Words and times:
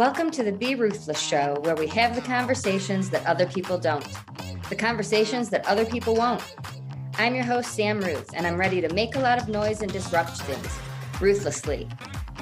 Welcome 0.00 0.30
to 0.30 0.42
the 0.42 0.50
Be 0.50 0.76
Ruthless 0.76 1.20
Show, 1.20 1.58
where 1.60 1.74
we 1.74 1.86
have 1.88 2.14
the 2.14 2.22
conversations 2.22 3.10
that 3.10 3.26
other 3.26 3.44
people 3.44 3.76
don't, 3.76 4.02
the 4.70 4.74
conversations 4.74 5.50
that 5.50 5.66
other 5.66 5.84
people 5.84 6.14
won't. 6.14 6.42
I'm 7.18 7.34
your 7.34 7.44
host, 7.44 7.72
Sam 7.72 8.00
Ruth, 8.00 8.30
and 8.32 8.46
I'm 8.46 8.56
ready 8.56 8.80
to 8.80 8.90
make 8.94 9.16
a 9.16 9.18
lot 9.18 9.38
of 9.38 9.50
noise 9.50 9.82
and 9.82 9.92
disrupt 9.92 10.40
things 10.40 11.20
ruthlessly. 11.20 11.86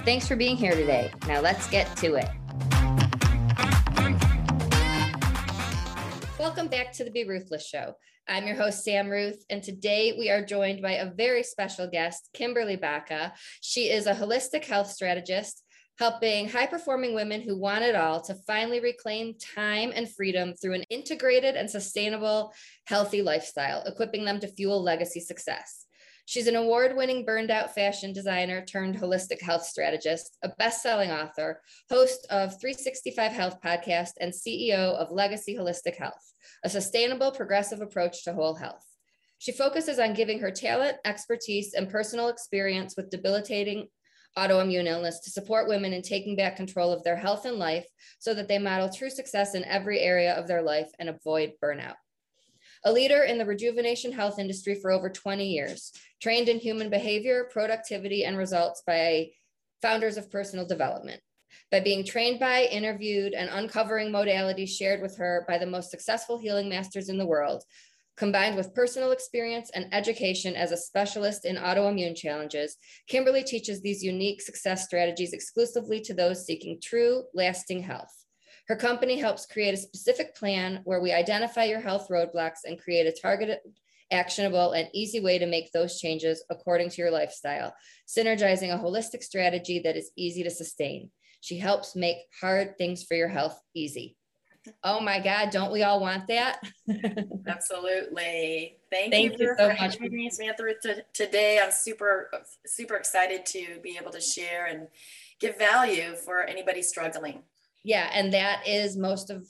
Thanks 0.05 0.29
for 0.29 0.36
being 0.36 0.57
here 0.57 0.71
today. 0.71 1.11
Now 1.27 1.41
let's 1.41 1.68
get 1.68 1.96
to 1.96 2.14
it. 2.14 2.29
Welcome 6.39 6.68
back 6.68 6.93
to 6.93 7.03
the 7.03 7.11
Be 7.11 7.25
Ruthless 7.25 7.67
Show. 7.67 7.95
I'm 8.29 8.46
your 8.46 8.54
host, 8.54 8.85
Sam 8.85 9.09
Ruth, 9.09 9.45
and 9.50 9.64
today 9.64 10.14
we 10.17 10.31
are 10.31 10.45
joined 10.45 10.81
by 10.81 10.93
a 10.93 11.11
very 11.11 11.43
special 11.43 11.90
guest, 11.90 12.29
Kimberly 12.35 12.77
Baca. 12.77 13.32
She 13.63 13.90
is 13.90 14.07
a 14.07 14.14
holistic 14.14 14.64
health 14.64 14.93
strategist 14.93 15.64
helping 15.98 16.48
high 16.48 16.66
performing 16.66 17.14
women 17.14 17.40
who 17.40 17.58
want 17.58 17.84
it 17.84 17.96
all 17.96 18.20
to 18.20 18.34
finally 18.46 18.80
reclaim 18.80 19.34
time 19.34 19.93
and 19.94 20.12
freedom 20.12 20.54
through 20.54 20.74
an 20.74 20.84
integrated 20.90 21.57
and 21.57 21.68
sustainable, 21.68 22.52
healthy 22.86 23.21
lifestyle, 23.21 23.82
equipping 23.84 24.24
them 24.24 24.38
to 24.38 24.48
fuel 24.48 24.82
legacy 24.82 25.21
success. 25.21 25.86
She's 26.29 26.46
an 26.46 26.57
award 26.57 26.94
winning 26.94 27.24
burned 27.24 27.50
out 27.50 27.74
fashion 27.74 28.12
designer 28.12 28.62
turned 28.62 28.96
holistic 28.96 29.40
health 29.40 29.64
strategist, 29.64 30.36
a 30.44 30.50
best 30.58 30.82
selling 30.82 31.11
author, 31.11 31.62
host 31.90 32.27
of 32.28 32.60
365 32.60 33.33
Health 33.33 33.62
podcast, 33.64 34.10
and 34.20 34.30
CEO 34.30 34.94
of 34.94 35.10
Legacy 35.10 35.56
Holistic 35.56 35.96
Health, 35.96 36.34
a 36.62 36.69
sustainable, 36.69 37.33
progressive 37.33 37.80
approach 37.80 38.24
to 38.24 38.34
whole 38.34 38.55
health. 38.55 38.84
She 39.38 39.52
focuses 39.52 39.98
on 39.98 40.12
giving 40.12 40.41
her 40.41 40.50
talent, 40.50 40.98
expertise, 41.05 41.72
and 41.72 41.88
personal 41.88 42.28
experience 42.28 42.94
with 42.94 43.08
debilitating 43.08 43.88
autoimmune 44.37 44.87
illness 44.87 45.20
to 45.20 45.31
support 45.31 45.69
women 45.69 45.92
in 45.92 46.03
taking 46.03 46.36
back 46.36 46.56
control 46.56 46.92
of 46.92 47.02
their 47.02 47.16
health 47.16 47.44
and 47.44 47.56
life 47.56 47.86
so 48.19 48.34
that 48.34 48.48
they 48.48 48.58
model 48.58 48.89
true 48.89 49.11
success 49.11 49.55
in 49.55 49.64
every 49.64 50.00
area 50.00 50.34
of 50.34 50.47
their 50.47 50.62
life 50.62 50.91
and 50.98 51.08
avoid 51.08 51.52
burnout. 51.62 51.94
A 52.84 52.92
leader 52.92 53.22
in 53.25 53.39
the 53.39 53.47
rejuvenation 53.47 54.12
health 54.12 54.39
industry 54.39 54.77
for 54.77 54.92
over 54.92 55.11
20 55.11 55.47
years, 55.47 55.92
trained 56.20 56.48
in 56.48 56.58
human 56.58 56.91
behavior, 56.91 57.48
productivity, 57.50 58.25
and 58.25 58.39
results 58.39 58.83
by 58.86 59.30
founders 59.83 60.17
of 60.17 60.30
personal 60.30 60.67
development. 60.67 61.20
By 61.70 61.80
being 61.80 62.05
trained 62.05 62.41
by, 62.41 62.64
interviewed, 62.64 63.34
and 63.34 63.50
uncovering 63.50 64.11
modalities 64.11 64.70
shared 64.70 65.02
with 65.02 65.17
her 65.19 65.45
by 65.48 65.58
the 65.58 65.67
most 65.67 65.91
successful 65.91 66.39
healing 66.39 66.69
masters 66.69 67.08
in 67.08 67.19
the 67.19 67.27
world, 67.27 67.64
Combined 68.19 68.56
with 68.56 68.74
personal 68.74 69.12
experience 69.12 69.70
and 69.74 69.86
education 69.94 70.56
as 70.56 70.72
a 70.72 70.77
specialist 70.77 71.44
in 71.44 71.55
autoimmune 71.55 72.16
challenges, 72.16 72.77
Kimberly 73.06 73.44
teaches 73.44 73.80
these 73.80 74.02
unique 74.02 74.42
success 74.42 74.84
strategies 74.84 75.33
exclusively 75.33 76.00
to 76.00 76.12
those 76.12 76.44
seeking 76.44 76.80
true, 76.83 77.22
lasting 77.33 77.80
health. 77.80 78.12
Her 78.66 78.74
company 78.74 79.20
helps 79.20 79.46
create 79.46 79.72
a 79.72 79.77
specific 79.77 80.34
plan 80.34 80.80
where 80.83 81.00
we 81.00 81.12
identify 81.12 81.64
your 81.64 81.80
health 81.80 82.08
roadblocks 82.11 82.64
and 82.64 82.77
create 82.77 83.06
a 83.06 83.12
targeted, 83.12 83.61
actionable, 84.11 84.72
and 84.72 84.89
easy 84.92 85.20
way 85.20 85.39
to 85.39 85.46
make 85.46 85.70
those 85.70 86.00
changes 86.00 86.44
according 86.50 86.91
to 86.91 87.00
your 87.00 87.12
lifestyle, 87.12 87.72
synergizing 88.08 88.74
a 88.74 88.83
holistic 88.83 89.22
strategy 89.22 89.80
that 89.84 89.96
is 89.96 90.11
easy 90.16 90.42
to 90.42 90.50
sustain. 90.50 91.12
She 91.41 91.56
helps 91.56 91.94
make 91.94 92.16
hard 92.41 92.77
things 92.78 93.05
for 93.05 93.14
your 93.14 93.28
health 93.28 93.61
easy. 93.74 94.17
Oh 94.84 95.00
my 95.00 95.20
God, 95.20 95.50
don't 95.50 95.72
we 95.72 95.83
all 95.83 96.00
want 96.00 96.27
that? 96.28 96.62
Absolutely. 97.47 98.77
Thank, 98.91 99.12
Thank 99.12 99.33
you, 99.33 99.38
you, 99.38 99.47
for, 99.48 99.56
so 99.58 99.69
for 99.69 99.74
having 99.74 100.12
me, 100.12 100.30
Samantha, 100.30 100.74
to, 100.83 101.05
today. 101.12 101.61
I'm 101.62 101.70
super, 101.70 102.30
super 102.66 102.96
excited 102.96 103.44
to 103.46 103.78
be 103.83 103.98
able 104.00 104.12
to 104.12 104.20
share 104.20 104.66
and 104.66 104.89
give 105.41 105.58
value 105.58 106.14
for 106.14 106.42
anybody 106.42 106.83
struggling. 106.83 107.42
Yeah, 107.84 108.11
and 108.12 108.33
that 108.33 108.66
is 108.66 108.96
most 108.96 109.30
of 109.30 109.46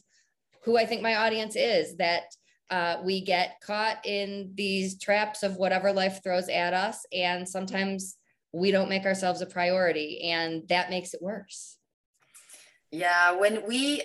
who 0.63 0.77
I 0.77 0.87
think 0.87 1.03
my 1.03 1.17
audience 1.17 1.57
is 1.57 1.97
that 1.97 2.25
uh, 2.71 2.97
we 3.03 3.23
get 3.23 3.61
caught 3.63 4.05
in 4.05 4.53
these 4.55 4.99
traps 4.99 5.43
of 5.43 5.57
whatever 5.57 5.93
life 5.93 6.21
throws 6.23 6.49
at 6.49 6.75
us. 6.75 7.07
And 7.13 7.49
sometimes 7.49 8.17
we 8.53 8.71
don't 8.71 8.89
make 8.89 9.05
ourselves 9.05 9.41
a 9.41 9.47
priority, 9.47 10.31
and 10.31 10.67
that 10.69 10.91
makes 10.91 11.15
it 11.15 11.23
worse. 11.23 11.77
Yeah, 12.91 13.33
when 13.33 13.67
we 13.67 14.03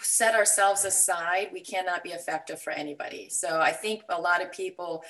set 0.00 0.34
ourselves 0.34 0.84
aside, 0.84 1.48
we 1.52 1.60
cannot 1.60 2.02
be 2.02 2.10
effective 2.10 2.60
for 2.60 2.70
anybody. 2.70 3.28
So 3.28 3.60
I 3.60 3.72
think 3.72 4.02
a 4.08 4.20
lot 4.20 4.42
of 4.42 4.52
people 4.52 5.04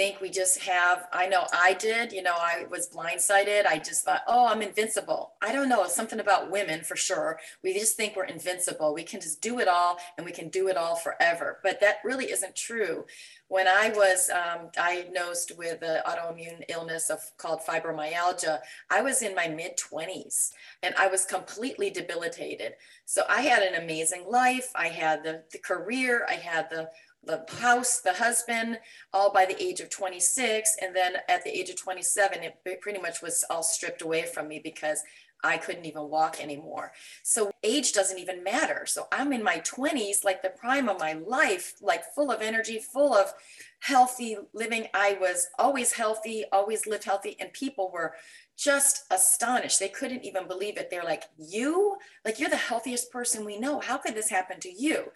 think 0.00 0.22
we 0.22 0.30
just 0.30 0.60
have, 0.60 1.06
I 1.12 1.26
know 1.26 1.46
I 1.52 1.74
did, 1.74 2.10
you 2.10 2.22
know, 2.22 2.34
I 2.34 2.64
was 2.70 2.88
blindsided. 2.88 3.66
I 3.66 3.76
just 3.76 4.02
thought, 4.02 4.22
oh, 4.26 4.46
I'm 4.46 4.62
invincible. 4.62 5.32
I 5.42 5.52
don't 5.52 5.68
know, 5.68 5.86
something 5.88 6.20
about 6.20 6.50
women 6.50 6.80
for 6.84 6.96
sure. 6.96 7.38
We 7.62 7.74
just 7.74 7.98
think 7.98 8.16
we're 8.16 8.24
invincible. 8.24 8.94
We 8.94 9.02
can 9.02 9.20
just 9.20 9.42
do 9.42 9.58
it 9.58 9.68
all 9.68 9.98
and 10.16 10.24
we 10.24 10.32
can 10.32 10.48
do 10.48 10.68
it 10.68 10.78
all 10.78 10.96
forever. 10.96 11.58
But 11.62 11.80
that 11.80 11.96
really 12.02 12.30
isn't 12.32 12.56
true. 12.56 13.04
When 13.48 13.68
I 13.68 13.90
was 13.94 14.30
um, 14.30 14.68
diagnosed 14.72 15.52
with 15.58 15.82
an 15.82 16.00
autoimmune 16.06 16.64
illness 16.70 17.10
of 17.10 17.20
called 17.36 17.60
fibromyalgia, 17.60 18.60
I 18.88 19.02
was 19.02 19.20
in 19.20 19.34
my 19.34 19.48
mid 19.48 19.76
20s 19.76 20.52
and 20.82 20.94
I 20.94 21.08
was 21.08 21.26
completely 21.26 21.90
debilitated. 21.90 22.72
So 23.04 23.24
I 23.28 23.42
had 23.42 23.62
an 23.62 23.82
amazing 23.82 24.24
life. 24.30 24.70
I 24.74 24.88
had 24.88 25.24
the, 25.24 25.42
the 25.52 25.58
career, 25.58 26.24
I 26.26 26.34
had 26.34 26.70
the 26.70 26.88
the 27.24 27.44
house, 27.58 28.00
the 28.00 28.14
husband, 28.14 28.78
all 29.12 29.32
by 29.32 29.44
the 29.44 29.62
age 29.62 29.80
of 29.80 29.90
26. 29.90 30.76
And 30.80 30.94
then 30.94 31.14
at 31.28 31.44
the 31.44 31.50
age 31.50 31.68
of 31.68 31.76
27, 31.76 32.42
it 32.42 32.80
pretty 32.80 33.00
much 33.00 33.22
was 33.22 33.44
all 33.50 33.62
stripped 33.62 34.02
away 34.02 34.22
from 34.22 34.48
me 34.48 34.60
because 34.62 35.02
I 35.42 35.56
couldn't 35.56 35.86
even 35.86 36.08
walk 36.08 36.42
anymore. 36.42 36.92
So 37.22 37.50
age 37.62 37.92
doesn't 37.92 38.18
even 38.18 38.44
matter. 38.44 38.84
So 38.86 39.06
I'm 39.12 39.32
in 39.32 39.42
my 39.42 39.60
20s, 39.60 40.24
like 40.24 40.42
the 40.42 40.50
prime 40.50 40.88
of 40.88 40.98
my 40.98 41.14
life, 41.14 41.74
like 41.80 42.02
full 42.14 42.30
of 42.30 42.42
energy, 42.42 42.78
full 42.78 43.14
of 43.14 43.32
healthy 43.80 44.36
living. 44.52 44.88
I 44.92 45.16
was 45.20 45.48
always 45.58 45.92
healthy, 45.92 46.44
always 46.52 46.86
lived 46.86 47.04
healthy, 47.04 47.36
and 47.40 47.52
people 47.52 47.90
were 47.92 48.14
just 48.56 49.04
astonished. 49.10 49.80
They 49.80 49.88
couldn't 49.88 50.24
even 50.24 50.46
believe 50.46 50.76
it. 50.76 50.90
They're 50.90 51.04
like, 51.04 51.24
You? 51.38 51.96
Like, 52.24 52.38
you're 52.38 52.50
the 52.50 52.56
healthiest 52.56 53.10
person 53.10 53.44
we 53.44 53.58
know. 53.58 53.80
How 53.80 53.96
could 53.96 54.14
this 54.14 54.28
happen 54.30 54.60
to 54.60 54.70
you? 54.70 55.12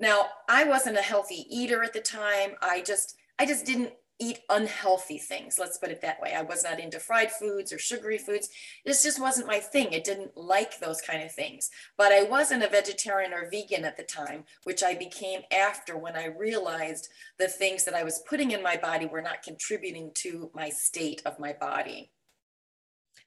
Now, 0.00 0.28
I 0.48 0.64
wasn't 0.64 0.96
a 0.96 1.02
healthy 1.02 1.46
eater 1.50 1.84
at 1.84 1.92
the 1.92 2.00
time. 2.00 2.52
I 2.62 2.80
just, 2.80 3.16
I 3.38 3.44
just 3.44 3.66
didn't 3.66 3.92
eat 4.18 4.40
unhealthy 4.50 5.18
things. 5.18 5.58
Let's 5.58 5.78
put 5.78 5.90
it 5.90 6.02
that 6.02 6.20
way. 6.20 6.34
I 6.34 6.42
was 6.42 6.62
not 6.62 6.78
into 6.78 7.00
fried 7.00 7.30
foods 7.30 7.72
or 7.72 7.78
sugary 7.78 8.18
foods. 8.18 8.50
This 8.84 9.02
just 9.02 9.20
wasn't 9.20 9.46
my 9.46 9.58
thing. 9.58 9.92
It 9.92 10.04
didn't 10.04 10.36
like 10.36 10.78
those 10.78 11.00
kind 11.00 11.22
of 11.22 11.32
things. 11.32 11.70
But 11.96 12.12
I 12.12 12.24
wasn't 12.24 12.62
a 12.62 12.68
vegetarian 12.68 13.32
or 13.32 13.50
vegan 13.50 13.84
at 13.84 13.96
the 13.96 14.02
time, 14.02 14.44
which 14.64 14.82
I 14.82 14.94
became 14.94 15.40
after 15.50 15.96
when 15.96 16.16
I 16.16 16.26
realized 16.26 17.08
the 17.38 17.48
things 17.48 17.84
that 17.84 17.94
I 17.94 18.02
was 18.02 18.22
putting 18.28 18.50
in 18.50 18.62
my 18.62 18.76
body 18.76 19.06
were 19.06 19.22
not 19.22 19.42
contributing 19.42 20.12
to 20.16 20.50
my 20.54 20.68
state 20.68 21.22
of 21.24 21.38
my 21.38 21.54
body. 21.54 22.10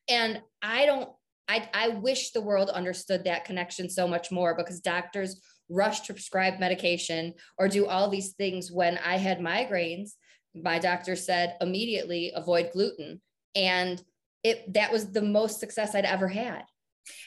And 0.07 0.41
I 0.61 0.85
don't 0.85 1.09
I, 1.47 1.69
I 1.73 1.89
wish 1.89 2.31
the 2.31 2.41
world 2.41 2.69
understood 2.69 3.25
that 3.25 3.43
connection 3.43 3.89
so 3.89 4.07
much 4.07 4.31
more 4.31 4.55
because 4.55 4.79
doctors 4.79 5.41
rush 5.69 6.01
to 6.01 6.13
prescribe 6.13 6.59
medication 6.59 7.33
or 7.57 7.67
do 7.67 7.87
all 7.87 8.09
these 8.09 8.33
things 8.33 8.71
when 8.71 8.97
I 8.97 9.17
had 9.17 9.39
migraines. 9.39 10.11
My 10.55 10.79
doctor 10.79 11.15
said 11.15 11.55
immediately 11.61 12.31
avoid 12.35 12.71
gluten. 12.73 13.21
And 13.55 14.03
it 14.43 14.73
that 14.73 14.91
was 14.91 15.11
the 15.11 15.21
most 15.21 15.59
success 15.59 15.95
I'd 15.95 16.05
ever 16.05 16.27
had. 16.27 16.63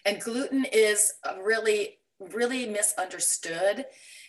And 0.04 0.20
gluten 0.20 0.64
is 0.64 1.12
really, 1.42 1.98
really 2.20 2.66
misunderstood. 2.66 3.86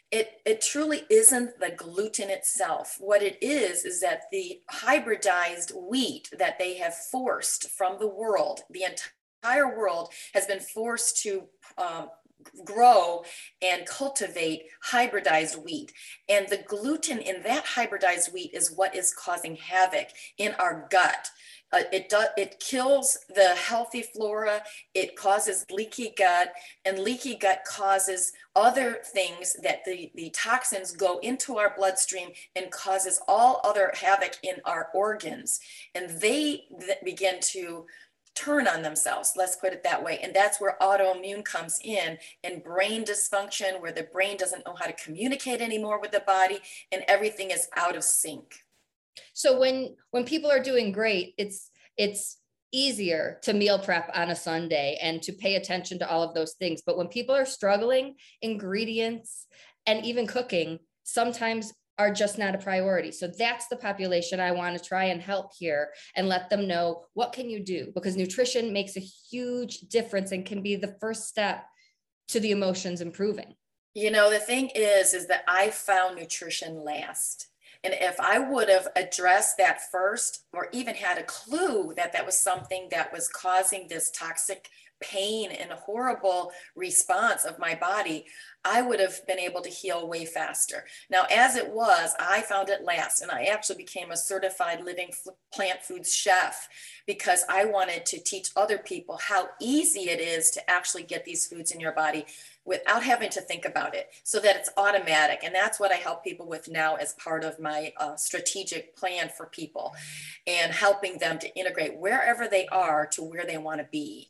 It, 0.10 0.40
it 0.46 0.62
truly 0.62 1.04
isn't 1.10 1.60
the 1.60 1.72
gluten 1.72 2.30
itself. 2.30 2.96
What 3.00 3.22
it 3.22 3.38
is, 3.42 3.84
is 3.84 4.00
that 4.02 4.24
the 4.32 4.62
hybridized 4.72 5.74
wheat 5.90 6.30
that 6.38 6.58
they 6.58 6.78
have 6.78 6.96
forced 6.96 7.70
from 7.72 8.00
the 8.00 8.08
world, 8.08 8.62
the 8.70 8.86
entire 8.86 9.78
world 9.78 10.14
has 10.34 10.46
been 10.46 10.62
forced 10.62 11.22
to 11.24 11.44
um, 11.78 12.10
grow 12.66 13.24
and 13.62 13.86
cultivate 13.86 14.64
hybridized 14.92 15.64
wheat. 15.64 15.94
And 16.30 16.48
the 16.48 16.64
gluten 16.68 17.20
in 17.20 17.44
that 17.44 17.66
hybridized 17.66 18.34
wheat 18.34 18.54
is 18.54 18.72
what 18.72 18.96
is 18.96 19.14
causing 19.14 19.56
havoc 19.56 20.10
in 20.38 20.54
our 20.60 20.88
gut. 20.90 21.30
Uh, 21.74 21.82
it 21.92 22.08
does 22.08 22.28
it 22.38 22.62
kills 22.62 23.18
the 23.36 23.50
healthy 23.56 24.02
flora 24.02 24.62
it 24.94 25.18
causes 25.18 25.66
leaky 25.70 26.14
gut 26.18 26.54
and 26.86 26.98
leaky 26.98 27.36
gut 27.36 27.60
causes 27.68 28.32
other 28.56 29.00
things 29.04 29.54
that 29.62 29.84
the 29.84 30.10
the 30.16 30.30
toxins 30.30 30.94
go 30.94 31.18
into 31.20 31.58
our 31.58 31.74
bloodstream 31.76 32.30
and 32.56 32.72
causes 32.72 33.20
all 33.28 33.60
other 33.66 33.92
havoc 34.00 34.38
in 34.44 34.56
our 34.64 34.88
organs 34.94 35.60
and 35.94 36.10
they 36.22 36.64
begin 37.04 37.36
to 37.42 37.86
turn 38.38 38.68
on 38.68 38.82
themselves, 38.82 39.34
let's 39.36 39.56
put 39.56 39.74
it 39.74 39.84
that 39.84 40.04
way. 40.04 40.20
And 40.22 40.34
that's 40.34 40.62
where 40.62 40.78
autoimmune 40.82 41.44
comes 41.44 41.80
in 41.84 42.18
and 42.44 42.64
brain 42.64 43.04
dysfunction, 43.04 43.82
where 43.82 43.92
the 43.92 44.04
brain 44.04 44.38
doesn't 44.38 44.66
know 44.66 44.76
how 44.76 44.86
to 44.86 44.94
communicate 44.94 45.62
anymore 45.62 46.00
with 46.00 46.12
the 46.12 46.22
body 46.22 46.60
and 46.92 47.04
everything 47.08 47.52
is 47.52 47.68
out 47.76 47.96
of 47.96 48.04
sync. 48.04 48.64
So 49.34 49.60
when 49.60 49.96
when 50.12 50.26
people 50.26 50.52
are 50.52 50.62
doing 50.62 50.92
great, 50.92 51.34
it's 51.38 51.72
it's 51.98 52.38
easier 52.72 53.40
to 53.42 53.54
meal 53.54 53.80
prep 53.80 54.12
on 54.14 54.30
a 54.30 54.36
Sunday 54.36 55.00
and 55.02 55.22
to 55.24 55.32
pay 55.32 55.56
attention 55.56 55.98
to 56.00 56.10
all 56.10 56.22
of 56.22 56.36
those 56.36 56.54
things. 56.54 56.82
But 56.86 56.98
when 56.98 57.08
people 57.08 57.34
are 57.34 57.46
struggling, 57.46 58.16
ingredients 58.42 59.48
and 59.86 60.06
even 60.06 60.28
cooking 60.28 60.80
sometimes 61.04 61.74
are 61.98 62.12
just 62.12 62.38
not 62.38 62.56
a 62.56 62.60
priority. 62.60 63.12
So 63.12 63.28
that's 63.28 63.68
the 63.68 63.76
population 63.76 64.40
I 64.40 64.52
want 64.52 64.78
to 64.78 64.84
try 64.84 65.06
and 65.06 65.22
help 65.22 65.52
here 65.58 65.90
and 66.16 66.28
let 66.28 66.50
them 66.50 66.68
know 66.68 67.06
what 67.14 67.34
can 67.34 67.50
you 67.50 67.64
do 67.64 67.92
because 67.96 68.16
nutrition 68.16 68.72
makes 68.72 68.98
a 68.98 69.02
huge 69.02 69.80
difference 69.82 70.32
and 70.32 70.46
can 70.46 70.62
be 70.62 70.76
the 70.76 70.96
first 71.00 71.28
step 71.28 71.66
to 72.30 72.40
the 72.40 72.52
emotions 72.52 73.02
improving. 73.02 73.56
You 73.94 74.12
know, 74.12 74.30
the 74.30 74.40
thing 74.40 74.70
is 74.76 75.14
is 75.14 75.28
that 75.28 75.44
I 75.48 75.72
found 75.72 76.18
nutrition 76.18 76.84
last. 76.84 77.48
And 77.84 77.94
if 78.00 78.20
I 78.20 78.40
would 78.40 78.70
have 78.70 78.88
addressed 78.96 79.58
that 79.58 79.80
first, 79.92 80.46
or 80.52 80.68
even 80.72 80.96
had 80.96 81.18
a 81.18 81.24
clue 81.24 81.94
that 81.96 82.12
that 82.14 82.26
was 82.26 82.40
something 82.40 82.88
that 82.92 83.14
was 83.14 83.28
causing 83.28 83.88
this 83.88 84.12
toxic 84.12 84.68
pain 85.00 85.52
and 85.52 85.72
horrible 85.72 86.52
response 86.76 87.46
of 87.46 87.60
my 87.60 87.76
body, 87.76 88.26
I 88.66 88.82
would 88.82 89.00
have 89.00 89.26
been 89.28 89.40
able 89.40 89.62
to 89.62 89.70
heal 89.70 90.08
way 90.08 90.26
faster. 90.26 90.86
Now, 91.10 91.26
as 91.32 91.56
it 91.56 91.70
was, 91.70 92.14
I 92.20 92.42
found 92.42 92.70
it 92.70 92.84
last, 92.84 93.22
and 93.22 93.32
I 93.32 93.46
actually 93.46 93.78
became 93.78 94.12
a 94.12 94.18
certified 94.18 94.84
living 94.84 95.12
plant 95.54 95.84
foods 95.84 96.14
chef 96.14 96.68
because 97.06 97.46
I 97.50 97.66
wanted 97.66 98.06
to 98.08 98.20
teach 98.20 98.50
other 98.56 98.78
people 98.78 99.18
how 99.22 99.50
easy 99.62 100.10
it 100.10 100.20
is 100.20 100.52
to 100.52 100.70
actually 100.70 101.04
get 101.04 101.24
these 101.24 101.48
foods 101.48 101.72
in 101.72 101.80
your 101.80 101.94
body 101.94 102.26
without 102.66 103.02
having 103.02 103.30
to 103.30 103.42
think 103.42 103.64
about 103.64 103.96
it 103.96 104.10
so 104.24 104.40
that 104.40 104.58
it's 104.58 104.70
automatic. 104.76 105.40
And 105.44 105.56
that's 105.56 105.80
what 105.80 105.94
I 105.94 105.96
help 105.96 106.24
people 106.24 106.48
with 106.48 106.70
now 106.70 106.96
as 106.96 107.14
part 107.14 107.46
of 107.46 107.60
my 107.60 107.94
uh, 107.96 108.18
strategic 108.18 108.96
plan 108.98 109.30
for 109.30 109.46
people 109.46 109.96
and 110.46 110.74
helping 110.74 111.18
them 111.18 111.40
to 111.40 111.56
integrate 111.56 111.98
wherever 111.98 112.48
they 112.48 112.68
are 112.68 113.08
to 113.14 113.24
where 113.24 113.46
they 113.46 113.58
want 113.58 113.80
to 113.80 113.88
be. 113.90 114.30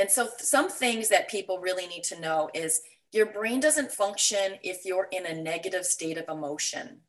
And 0.00 0.10
so, 0.10 0.30
some 0.38 0.70
things 0.70 1.10
that 1.10 1.28
people 1.28 1.58
really 1.58 1.86
need 1.86 2.04
to 2.04 2.18
know 2.18 2.48
is 2.54 2.80
your 3.12 3.26
brain 3.26 3.60
doesn't 3.60 3.92
function 3.92 4.54
if 4.62 4.86
you're 4.86 5.08
in 5.12 5.26
a 5.26 5.42
negative 5.42 5.84
state 5.84 6.16
of 6.16 6.26
emotion. 6.26 7.00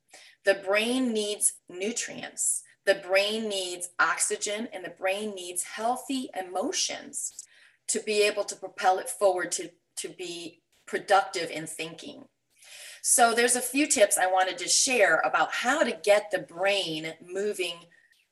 The 0.43 0.55
brain 0.55 1.13
needs 1.13 1.53
nutrients, 1.69 2.63
the 2.85 2.95
brain 2.95 3.47
needs 3.47 3.87
oxygen, 3.97 4.67
and 4.73 4.83
the 4.83 4.89
brain 4.89 5.33
needs 5.33 5.63
healthy 5.63 6.29
emotions 6.37 7.45
to 7.87 8.01
be 8.01 8.23
able 8.23 8.43
to 8.43 8.57
propel 8.57 8.99
it 8.99 9.09
forward 9.09 9.53
to, 9.53 9.71
to 9.97 10.09
be 10.09 10.61
productive 10.85 11.49
in 11.49 11.67
thinking. 11.67 12.25
So, 13.01 13.33
there's 13.33 13.55
a 13.55 13.61
few 13.61 13.87
tips 13.87 14.17
I 14.17 14.27
wanted 14.27 14.57
to 14.57 14.67
share 14.67 15.21
about 15.23 15.53
how 15.53 15.83
to 15.83 15.97
get 16.03 16.29
the 16.29 16.39
brain 16.39 17.13
moving 17.25 17.85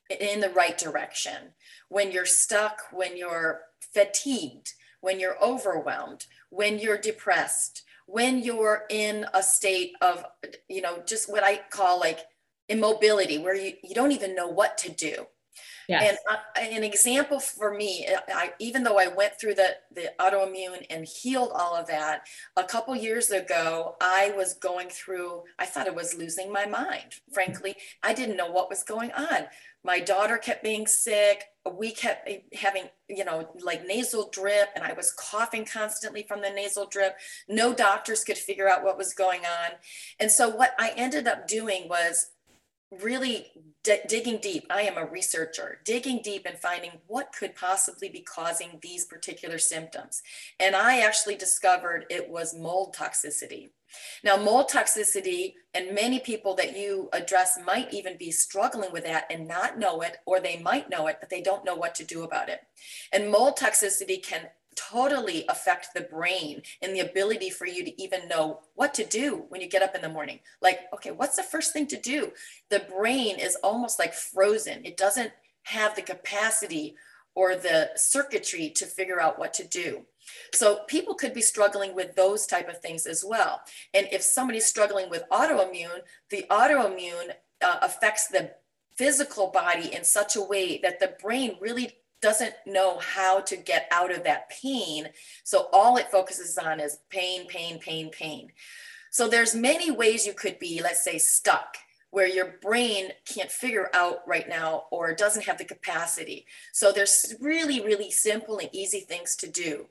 in 0.10 0.40
the 0.40 0.50
right 0.50 0.78
direction. 0.78 1.54
When 1.90 2.12
you're 2.12 2.26
stuck, 2.26 2.82
when 2.92 3.18
you're 3.18 3.62
fatigued, 3.94 4.74
when 5.02 5.20
you're 5.20 5.42
overwhelmed, 5.42 6.26
when 6.50 6.80
you're 6.80 6.98
depressed, 6.98 7.84
when 8.06 8.40
you're 8.40 8.86
in 8.90 9.26
a 9.34 9.44
state 9.44 9.94
of, 10.02 10.26
you 10.68 10.82
know, 10.82 11.04
just 11.06 11.32
what 11.32 11.44
I 11.44 11.62
call 11.70 12.00
like 12.00 12.20
immobility, 12.68 13.38
where 13.38 13.56
you, 13.56 13.74
you 13.84 13.96
don't 13.96 14.12
even 14.12 14.36
know 14.36 14.48
what 14.48 14.78
to 14.80 14.92
do. 14.92 15.28
Yes. 15.90 16.18
And 16.30 16.38
uh, 16.38 16.76
an 16.76 16.84
example 16.84 17.40
for 17.40 17.74
me, 17.74 18.08
I, 18.30 18.54
even 18.60 18.84
though 18.84 19.00
I 19.00 19.08
went 19.08 19.40
through 19.40 19.56
the, 19.56 19.76
the 19.92 20.14
autoimmune 20.20 20.86
and 20.90 21.06
healed 21.06 21.52
all 21.56 21.76
of 21.76 21.88
that, 21.88 22.28
a 22.56 22.64
couple 22.64 22.96
years 22.96 23.32
ago, 23.32 23.96
I 24.00 24.32
was 24.38 24.54
going 24.54 24.90
through, 24.90 25.44
I 25.58 25.66
thought 25.66 25.88
I 25.88 25.92
was 25.92 26.16
losing 26.16 26.54
my 26.54 26.66
mind. 26.66 27.16
Frankly, 27.34 27.76
I 28.04 28.14
didn't 28.14 28.38
know 28.38 28.52
what 28.52 28.70
was 28.70 28.84
going 28.84 29.12
on 29.14 29.48
my 29.84 30.00
daughter 30.00 30.38
kept 30.38 30.64
being 30.64 30.86
sick 30.86 31.46
we 31.78 31.92
kept 31.92 32.30
having 32.54 32.86
you 33.08 33.24
know 33.24 33.48
like 33.62 33.86
nasal 33.86 34.30
drip 34.32 34.70
and 34.76 34.84
i 34.84 34.94
was 34.94 35.12
coughing 35.14 35.66
constantly 35.66 36.24
from 36.28 36.42
the 36.42 36.50
nasal 36.50 36.88
drip 36.88 37.16
no 37.48 37.74
doctors 37.74 38.24
could 38.24 38.38
figure 38.38 38.68
out 38.68 38.84
what 38.84 38.98
was 38.98 39.14
going 39.14 39.42
on 39.42 39.72
and 40.20 40.32
so 40.32 40.50
what 40.50 40.74
i 40.80 40.92
ended 40.96 41.28
up 41.28 41.48
doing 41.48 41.88
was 41.88 42.32
really 43.02 43.48
d- 43.84 44.00
digging 44.08 44.38
deep 44.38 44.66
i 44.70 44.82
am 44.82 44.98
a 44.98 45.06
researcher 45.06 45.80
digging 45.86 46.22
deep 46.24 46.46
and 46.46 46.58
finding 46.58 46.92
what 47.08 47.32
could 47.38 47.56
possibly 47.56 48.10
be 48.10 48.22
causing 48.22 48.80
these 48.82 49.06
particular 49.06 49.58
symptoms 49.58 50.24
and 50.60 50.76
i 50.76 51.00
actually 51.00 51.36
discovered 51.36 52.06
it 52.10 52.30
was 52.30 52.58
mold 52.58 52.96
toxicity 52.96 53.70
now, 54.24 54.38
mold 54.38 54.70
toxicity, 54.70 55.54
and 55.74 55.96
many 55.96 56.20
people 56.20 56.54
that 56.56 56.78
you 56.78 57.10
address 57.14 57.60
might 57.66 57.94
even 57.94 58.18
be 58.18 58.32
struggling 58.32 58.92
with 58.92 59.04
that 59.06 59.26
and 59.30 59.48
not 59.48 59.80
know 59.80 60.02
it, 60.02 60.18
or 60.26 60.40
they 60.40 60.60
might 60.60 60.90
know 60.90 61.08
it, 61.08 61.18
but 61.20 61.30
they 61.30 61.42
don't 61.42 61.66
know 61.66 61.76
what 61.76 61.96
to 61.96 62.04
do 62.04 62.24
about 62.24 62.50
it. 62.50 62.62
And 63.12 63.32
mold 63.32 63.58
toxicity 63.58 64.22
can 64.22 64.50
totally 64.80 65.46
affect 65.50 65.90
the 65.94 66.02
brain 66.02 66.62
and 66.82 66.96
the 66.96 67.00
ability 67.02 67.50
for 67.50 67.66
you 67.66 67.84
to 67.84 68.02
even 68.02 68.28
know 68.28 68.62
what 68.76 68.94
to 68.94 69.04
do 69.04 69.46
when 69.50 69.62
you 69.62 69.68
get 69.68 69.84
up 69.84 69.96
in 69.96 70.02
the 70.02 70.10
morning. 70.10 70.40
Like, 70.62 70.82
okay, 70.94 71.12
what's 71.12 71.36
the 71.36 71.44
first 71.44 71.74
thing 71.74 71.88
to 71.88 72.00
do? 72.00 72.32
The 72.70 72.86
brain 72.98 73.40
is 73.40 73.58
almost 73.64 74.00
like 74.00 74.14
frozen, 74.14 74.86
it 74.86 74.98
doesn't 74.98 75.32
have 75.64 75.96
the 75.96 76.02
capacity 76.02 76.96
or 77.36 77.56
the 77.56 77.92
circuitry 77.96 78.70
to 78.70 78.86
figure 78.86 79.22
out 79.22 79.38
what 79.38 79.54
to 79.54 79.68
do. 79.68 80.06
So 80.54 80.82
people 80.88 81.16
could 81.16 81.34
be 81.34 81.42
struggling 81.42 81.96
with 81.96 82.16
those 82.16 82.46
type 82.46 82.70
of 82.70 82.82
things 82.82 83.06
as 83.06 83.24
well. 83.26 83.62
And 83.94 84.08
if 84.12 84.22
somebody's 84.22 84.66
struggling 84.66 85.10
with 85.10 85.24
autoimmune, 85.32 86.02
the 86.30 86.46
autoimmune 86.50 87.32
uh, 87.62 87.78
affects 87.82 88.28
the 88.28 88.52
physical 88.96 89.48
body 89.48 89.94
in 89.94 90.04
such 90.04 90.36
a 90.36 90.42
way 90.42 90.80
that 90.84 91.00
the 91.00 91.16
brain 91.22 91.56
really 91.62 91.96
doesn't 92.22 92.54
know 92.66 93.00
how 93.00 93.42
to 93.42 93.56
get 93.56 93.88
out 93.92 94.12
of 94.12 94.24
that 94.24 94.50
pain. 94.50 95.10
So 95.44 95.70
all 95.72 95.98
it 95.98 96.12
focuses 96.12 96.58
on 96.58 96.80
is 96.80 97.00
pain, 97.10 97.48
pain, 97.48 97.80
pain, 97.80 98.10
pain. 98.12 98.52
So 99.12 99.28
there's 99.28 99.56
many 99.56 99.92
ways 99.92 100.26
you 100.26 100.34
could 100.34 100.60
be, 100.60 100.82
let's 100.84 101.04
say, 101.04 101.18
stuck 101.18 101.78
where 102.12 102.28
your 102.28 102.56
brain 102.62 103.10
can't 103.26 103.52
figure 103.52 103.90
out 103.94 104.28
right 104.28 104.50
now 104.50 104.86
or 104.92 105.14
doesn't 105.14 105.46
have 105.46 105.58
the 105.58 105.66
capacity. 105.66 106.46
So 106.74 106.92
there's 106.92 107.36
really, 107.40 107.82
really 107.82 108.10
simple 108.10 108.58
and 108.58 108.70
easy 108.72 109.02
things 109.02 109.36
to 109.38 109.48
do. 109.50 109.86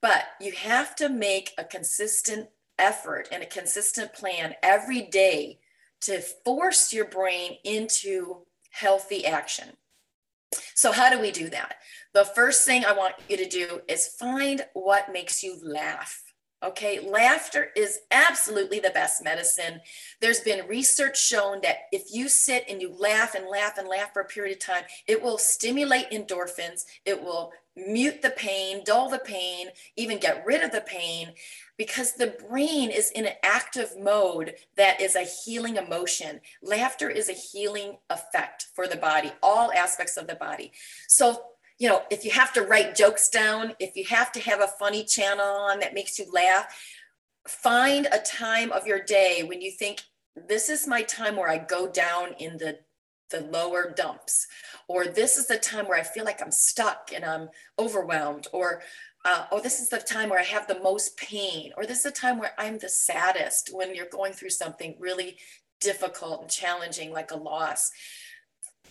But 0.00 0.24
you 0.40 0.52
have 0.52 0.94
to 0.96 1.08
make 1.08 1.52
a 1.56 1.64
consistent 1.64 2.48
effort 2.78 3.28
and 3.32 3.42
a 3.42 3.46
consistent 3.46 4.12
plan 4.12 4.54
every 4.62 5.02
day 5.02 5.60
to 6.02 6.20
force 6.44 6.92
your 6.92 7.04
brain 7.06 7.56
into 7.64 8.38
healthy 8.70 9.24
action. 9.24 9.68
So, 10.74 10.92
how 10.92 11.10
do 11.10 11.20
we 11.20 11.30
do 11.30 11.48
that? 11.50 11.76
The 12.14 12.24
first 12.24 12.66
thing 12.66 12.84
I 12.84 12.92
want 12.92 13.14
you 13.28 13.36
to 13.36 13.48
do 13.48 13.80
is 13.88 14.08
find 14.18 14.64
what 14.74 15.12
makes 15.12 15.42
you 15.42 15.58
laugh. 15.62 16.22
Okay, 16.64 17.00
laughter 17.00 17.70
is 17.74 18.00
absolutely 18.12 18.78
the 18.78 18.90
best 18.90 19.24
medicine. 19.24 19.80
There's 20.20 20.40
been 20.40 20.68
research 20.68 21.20
shown 21.20 21.60
that 21.62 21.78
if 21.90 22.04
you 22.12 22.28
sit 22.28 22.64
and 22.68 22.80
you 22.80 22.94
laugh 22.96 23.34
and 23.34 23.48
laugh 23.48 23.78
and 23.78 23.88
laugh 23.88 24.12
for 24.12 24.22
a 24.22 24.26
period 24.26 24.52
of 24.52 24.60
time, 24.60 24.84
it 25.08 25.20
will 25.20 25.38
stimulate 25.38 26.10
endorphins, 26.12 26.84
it 27.04 27.20
will 27.20 27.52
mute 27.74 28.22
the 28.22 28.30
pain, 28.30 28.82
dull 28.84 29.08
the 29.08 29.18
pain, 29.18 29.68
even 29.96 30.20
get 30.20 30.44
rid 30.46 30.62
of 30.62 30.70
the 30.70 30.82
pain, 30.82 31.32
because 31.78 32.12
the 32.12 32.36
brain 32.48 32.90
is 32.90 33.10
in 33.10 33.26
an 33.26 33.34
active 33.42 33.94
mode 33.98 34.54
that 34.76 35.00
is 35.00 35.16
a 35.16 35.22
healing 35.22 35.76
emotion. 35.76 36.40
Laughter 36.62 37.08
is 37.08 37.28
a 37.28 37.32
healing 37.32 37.96
effect 38.10 38.66
for 38.74 38.86
the 38.86 38.96
body, 38.96 39.32
all 39.42 39.72
aspects 39.72 40.16
of 40.16 40.26
the 40.26 40.34
body. 40.34 40.72
So 41.08 41.42
you 41.78 41.88
know, 41.88 42.02
if 42.10 42.24
you 42.24 42.30
have 42.30 42.52
to 42.52 42.62
write 42.62 42.94
jokes 42.94 43.28
down, 43.28 43.72
if 43.80 43.96
you 43.96 44.04
have 44.04 44.30
to 44.32 44.40
have 44.40 44.60
a 44.60 44.68
funny 44.68 45.02
channel 45.02 45.44
on 45.44 45.80
that 45.80 45.94
makes 45.94 46.16
you 46.16 46.26
laugh, 46.32 46.66
find 47.48 48.06
a 48.12 48.20
time 48.20 48.70
of 48.70 48.86
your 48.86 49.02
day 49.02 49.42
when 49.42 49.60
you 49.60 49.72
think, 49.72 50.02
this 50.36 50.68
is 50.68 50.86
my 50.86 51.02
time 51.02 51.34
where 51.34 51.48
I 51.48 51.58
go 51.58 51.88
down 51.88 52.34
in 52.38 52.56
the 52.58 52.78
the 53.32 53.40
lower 53.50 53.92
dumps 53.96 54.46
or 54.88 55.06
this 55.06 55.38
is 55.38 55.46
the 55.46 55.56
time 55.56 55.88
where 55.88 55.98
i 55.98 56.02
feel 56.02 56.22
like 56.24 56.42
i'm 56.42 56.52
stuck 56.52 57.10
and 57.14 57.24
i'm 57.24 57.48
overwhelmed 57.78 58.46
or 58.52 58.82
uh, 59.24 59.44
oh 59.50 59.60
this 59.60 59.80
is 59.80 59.88
the 59.88 59.98
time 59.98 60.28
where 60.28 60.40
i 60.40 60.44
have 60.44 60.66
the 60.66 60.80
most 60.80 61.16
pain 61.16 61.72
or 61.76 61.86
this 61.86 61.98
is 61.98 62.04
the 62.04 62.10
time 62.10 62.38
where 62.38 62.52
i'm 62.58 62.78
the 62.78 62.88
saddest 62.88 63.70
when 63.72 63.94
you're 63.94 64.06
going 64.06 64.32
through 64.32 64.50
something 64.50 64.96
really 64.98 65.36
difficult 65.82 66.42
and 66.42 66.50
challenging 66.50 67.12
like 67.12 67.30
a 67.30 67.36
loss. 67.36 67.90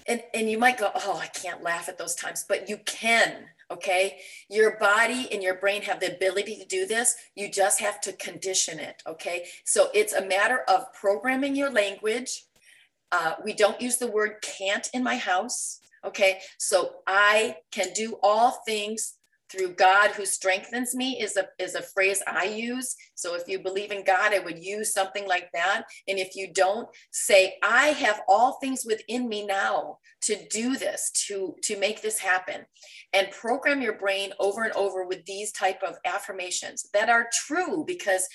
And 0.08 0.22
and 0.34 0.50
you 0.50 0.58
might 0.58 0.78
go 0.78 0.92
oh 0.94 1.20
i 1.22 1.28
can't 1.28 1.64
laugh 1.64 1.88
at 1.88 1.98
those 1.98 2.16
times 2.16 2.46
but 2.48 2.68
you 2.70 2.78
can 2.86 3.46
okay? 3.70 4.18
Your 4.50 4.78
body 4.80 5.30
and 5.32 5.42
your 5.42 5.56
brain 5.56 5.82
have 5.84 6.02
the 6.02 6.14
ability 6.14 6.58
to 6.58 6.66
do 6.66 6.86
this. 6.86 7.16
You 7.36 7.50
just 7.50 7.80
have 7.80 8.02
to 8.02 8.12
condition 8.14 8.80
it 8.80 9.02
okay? 9.08 9.46
So 9.64 9.90
it's 9.94 10.14
a 10.14 10.26
matter 10.26 10.62
of 10.68 10.92
programming 10.94 11.56
your 11.56 11.72
language. 11.72 12.46
Uh, 13.14 13.36
we 13.46 13.54
don't 13.54 13.80
use 13.80 13.98
the 13.98 14.12
word 14.12 14.42
can't 14.42 14.90
in 14.94 15.04
my 15.04 15.18
house 15.18 15.80
okay? 16.04 16.40
So 16.58 16.96
i 17.06 17.58
can 17.72 17.94
do 17.94 18.18
all 18.24 18.64
things 18.66 19.14
through 19.52 19.74
God 19.76 20.12
who 20.12 20.26
strengthens 20.26 20.96
me 20.96 21.20
is 21.22 21.38
a 21.38 21.48
is 21.60 21.76
a 21.76 21.82
phrase 21.82 22.22
I 22.26 22.46
use. 22.46 22.96
So 23.16 23.36
if 23.36 23.48
you 23.48 23.60
believe 23.60 23.92
in 23.92 24.04
God, 24.04 24.34
I 24.34 24.40
would 24.40 24.64
use 24.64 24.94
something 24.94 25.28
like 25.28 25.50
that. 25.54 25.84
And 26.08 26.18
if 26.18 26.36
you 26.36 26.52
don't, 26.54 26.88
say, 27.12 27.56
I 27.62 27.88
have 27.88 28.22
all 28.28 28.54
things 28.54 28.86
within 28.86 29.28
me 29.28 29.46
now 29.46 29.98
to 30.22 30.38
do 30.50 30.78
this, 30.78 31.12
to 31.28 31.56
to 31.64 31.80
make 31.80 32.02
this 32.02 32.20
happen. 32.20 32.66
And 33.14 33.32
program 33.32 33.82
your 33.82 33.98
brain 33.98 34.32
over 34.40 34.64
and 34.64 34.74
over 34.74 35.06
with 35.06 35.26
these 35.26 35.52
type 35.52 35.82
of 35.84 35.98
affirmations 36.06 36.88
that 36.94 37.10
are 37.10 37.30
true 37.46 37.84
because 37.86 38.28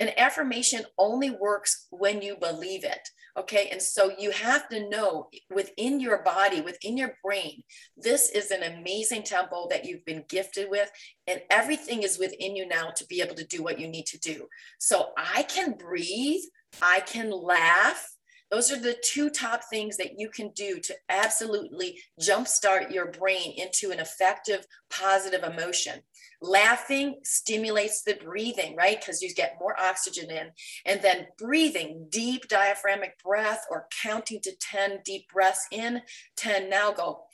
an 0.00 0.10
affirmation 0.16 0.84
only 0.98 1.30
works 1.30 1.86
when 1.90 2.20
you 2.20 2.36
believe 2.36 2.84
it. 2.84 3.08
Okay. 3.36 3.68
And 3.72 3.82
so 3.82 4.12
you 4.16 4.30
have 4.30 4.68
to 4.68 4.88
know 4.88 5.28
within 5.52 5.98
your 5.98 6.22
body, 6.22 6.60
within 6.60 6.96
your 6.96 7.14
brain, 7.24 7.62
this 7.96 8.30
is 8.30 8.52
an 8.52 8.62
amazing 8.62 9.24
temple 9.24 9.66
that 9.70 9.84
you've 9.84 10.04
been 10.04 10.24
gifted 10.28 10.70
with, 10.70 10.90
and 11.26 11.42
everything 11.50 12.04
is 12.04 12.18
within 12.18 12.54
you 12.54 12.66
now 12.68 12.90
to 12.94 13.06
be 13.06 13.20
able 13.20 13.34
to 13.34 13.46
do 13.46 13.62
what 13.62 13.80
you 13.80 13.88
need 13.88 14.06
to 14.06 14.18
do. 14.18 14.46
So 14.78 15.08
I 15.16 15.42
can 15.44 15.72
breathe, 15.72 16.42
I 16.80 17.00
can 17.00 17.30
laugh. 17.30 18.08
Those 18.50 18.70
are 18.70 18.78
the 18.78 18.96
two 19.02 19.30
top 19.30 19.62
things 19.64 19.96
that 19.96 20.18
you 20.18 20.28
can 20.28 20.50
do 20.50 20.78
to 20.80 20.94
absolutely 21.08 22.00
jumpstart 22.20 22.92
your 22.92 23.10
brain 23.10 23.54
into 23.56 23.90
an 23.90 23.98
effective, 23.98 24.66
positive 24.90 25.42
emotion. 25.42 26.00
Laughing 26.40 27.16
stimulates 27.24 28.02
the 28.02 28.14
breathing, 28.22 28.76
right? 28.76 29.00
Because 29.00 29.22
you 29.22 29.32
get 29.34 29.56
more 29.58 29.74
oxygen 29.80 30.30
in. 30.30 30.50
And 30.84 31.00
then 31.00 31.26
breathing, 31.38 32.06
deep 32.10 32.48
diaphragmatic 32.48 33.18
breath 33.24 33.64
or 33.70 33.86
counting 34.02 34.40
to 34.42 34.52
10 34.60 35.00
deep 35.04 35.28
breaths 35.32 35.66
in. 35.70 36.02
10, 36.36 36.68
now 36.68 36.92
go. 36.92 37.24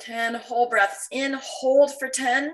10 0.00 0.34
whole 0.34 0.68
breaths 0.68 1.06
in, 1.10 1.38
hold 1.42 1.90
for 1.98 2.08
10. 2.08 2.52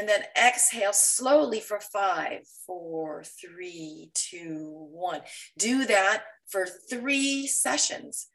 And 0.00 0.08
then 0.08 0.22
exhale 0.34 0.94
slowly 0.94 1.60
for 1.60 1.78
five, 1.78 2.40
four, 2.66 3.22
three, 3.22 4.10
two, 4.14 4.88
one. 4.92 5.20
Do 5.58 5.84
that 5.84 6.22
for 6.48 6.66
three 6.88 7.46
sessions. 7.46 8.28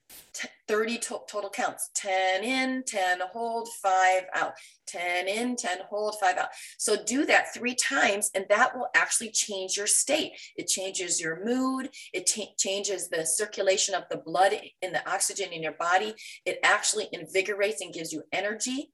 30 0.67 1.00
to 1.00 1.19
total 1.27 1.50
counts. 1.50 1.89
10 1.95 2.43
in 2.43 2.84
10 2.86 3.19
hold 3.34 3.67
5 3.81 4.25
out. 4.36 4.53
10 4.86 5.27
in 5.27 5.55
10 5.55 5.79
hold 5.89 6.15
5 6.19 6.38
out. 6.38 6.50
So 6.77 7.03
do 7.03 7.25
that 7.25 7.51
three 7.55 7.74
times 7.74 8.29
and 8.36 8.45
that 8.50 8.77
will 8.77 8.89
actually 8.95 9.31
change 9.31 9.75
your 9.75 9.88
state. 9.88 10.34
It 10.55 10.67
changes 10.67 11.19
your 11.19 11.43
mood. 11.43 11.89
It 12.13 12.31
changes 12.60 13.10
the 13.10 13.25
circulation 13.25 13.95
of 13.95 14.03
the 14.12 14.17
blood 14.17 14.53
and 14.84 14.93
the 14.93 15.10
oxygen 15.10 15.51
in 15.51 15.63
your 15.63 15.74
body. 15.79 16.13
It 16.45 16.60
actually 16.63 17.10
invigorates 17.12 17.81
and 17.81 17.91
gives 17.91 18.13
you 18.13 18.22
energy 18.31 18.91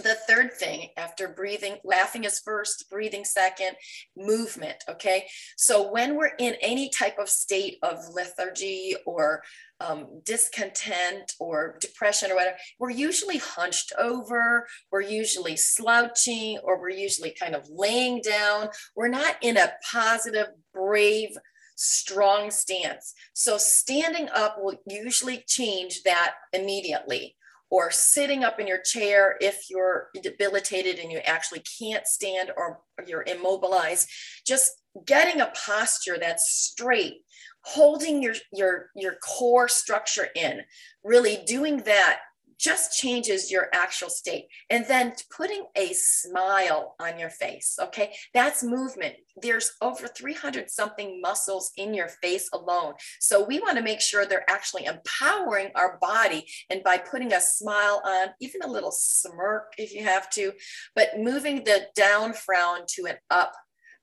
the 0.00 0.16
third 0.28 0.52
thing 0.52 0.88
after 0.96 1.28
breathing 1.28 1.76
laughing 1.84 2.24
is 2.24 2.40
first 2.40 2.88
breathing 2.90 3.24
second 3.24 3.76
movement 4.16 4.82
okay? 4.88 5.26
So 5.56 5.90
when 5.90 6.16
we're 6.16 6.32
in 6.38 6.56
any 6.60 6.90
type 6.90 7.18
of 7.18 7.28
state 7.28 7.78
of 7.82 7.98
lethargy 8.12 8.96
or 9.06 9.42
um, 9.80 10.20
discontent 10.26 11.32
or 11.40 11.78
depression 11.80 12.30
or 12.30 12.34
whatever 12.34 12.56
we're 12.78 12.90
usually 12.90 13.38
hunched 13.38 13.94
over 13.98 14.66
we're 14.92 15.00
usually 15.00 15.56
slouching 15.56 16.58
or 16.62 16.78
we're 16.80 16.90
usually 16.90 17.34
kind 17.38 17.54
of 17.54 17.68
laying 17.70 18.20
down. 18.22 18.68
We're 18.96 19.08
not 19.08 19.36
in 19.42 19.56
a 19.56 19.72
positive 19.90 20.48
brave 20.72 21.30
strong 21.76 22.50
stance. 22.50 23.14
So 23.32 23.56
standing 23.56 24.28
up 24.34 24.56
will 24.58 24.76
usually 24.86 25.44
change 25.46 26.02
that 26.02 26.34
immediately 26.52 27.36
or 27.70 27.90
sitting 27.90 28.44
up 28.44 28.58
in 28.58 28.66
your 28.66 28.80
chair 28.80 29.36
if 29.40 29.70
you're 29.70 30.08
debilitated 30.22 30.98
and 30.98 31.10
you 31.10 31.18
actually 31.18 31.62
can't 31.78 32.06
stand 32.06 32.50
or 32.56 32.80
you're 33.06 33.24
immobilized 33.26 34.08
just 34.46 34.72
getting 35.06 35.40
a 35.40 35.52
posture 35.66 36.18
that's 36.18 36.50
straight 36.50 37.18
holding 37.62 38.22
your 38.22 38.34
your 38.52 38.90
your 38.96 39.14
core 39.16 39.68
structure 39.68 40.28
in 40.34 40.60
really 41.04 41.42
doing 41.46 41.78
that 41.78 42.20
just 42.60 42.96
changes 42.96 43.50
your 43.50 43.68
actual 43.72 44.10
state. 44.10 44.46
And 44.68 44.84
then 44.86 45.14
putting 45.34 45.64
a 45.76 45.92
smile 45.94 46.94
on 47.00 47.18
your 47.18 47.30
face, 47.30 47.78
okay? 47.80 48.12
That's 48.34 48.62
movement. 48.62 49.14
There's 49.40 49.72
over 49.80 50.06
300 50.06 50.70
something 50.70 51.20
muscles 51.22 51.72
in 51.76 51.94
your 51.94 52.08
face 52.08 52.48
alone. 52.52 52.94
So 53.18 53.44
we 53.44 53.60
want 53.60 53.78
to 53.78 53.82
make 53.82 54.00
sure 54.00 54.26
they're 54.26 54.48
actually 54.48 54.84
empowering 54.84 55.70
our 55.74 55.98
body. 56.00 56.46
And 56.68 56.82
by 56.84 56.98
putting 56.98 57.32
a 57.32 57.40
smile 57.40 58.02
on, 58.04 58.28
even 58.40 58.60
a 58.62 58.70
little 58.70 58.92
smirk 58.92 59.72
if 59.78 59.94
you 59.94 60.04
have 60.04 60.28
to, 60.30 60.52
but 60.94 61.18
moving 61.18 61.64
the 61.64 61.86
down 61.96 62.34
frown 62.34 62.80
to 62.90 63.06
an 63.06 63.16
up 63.30 63.54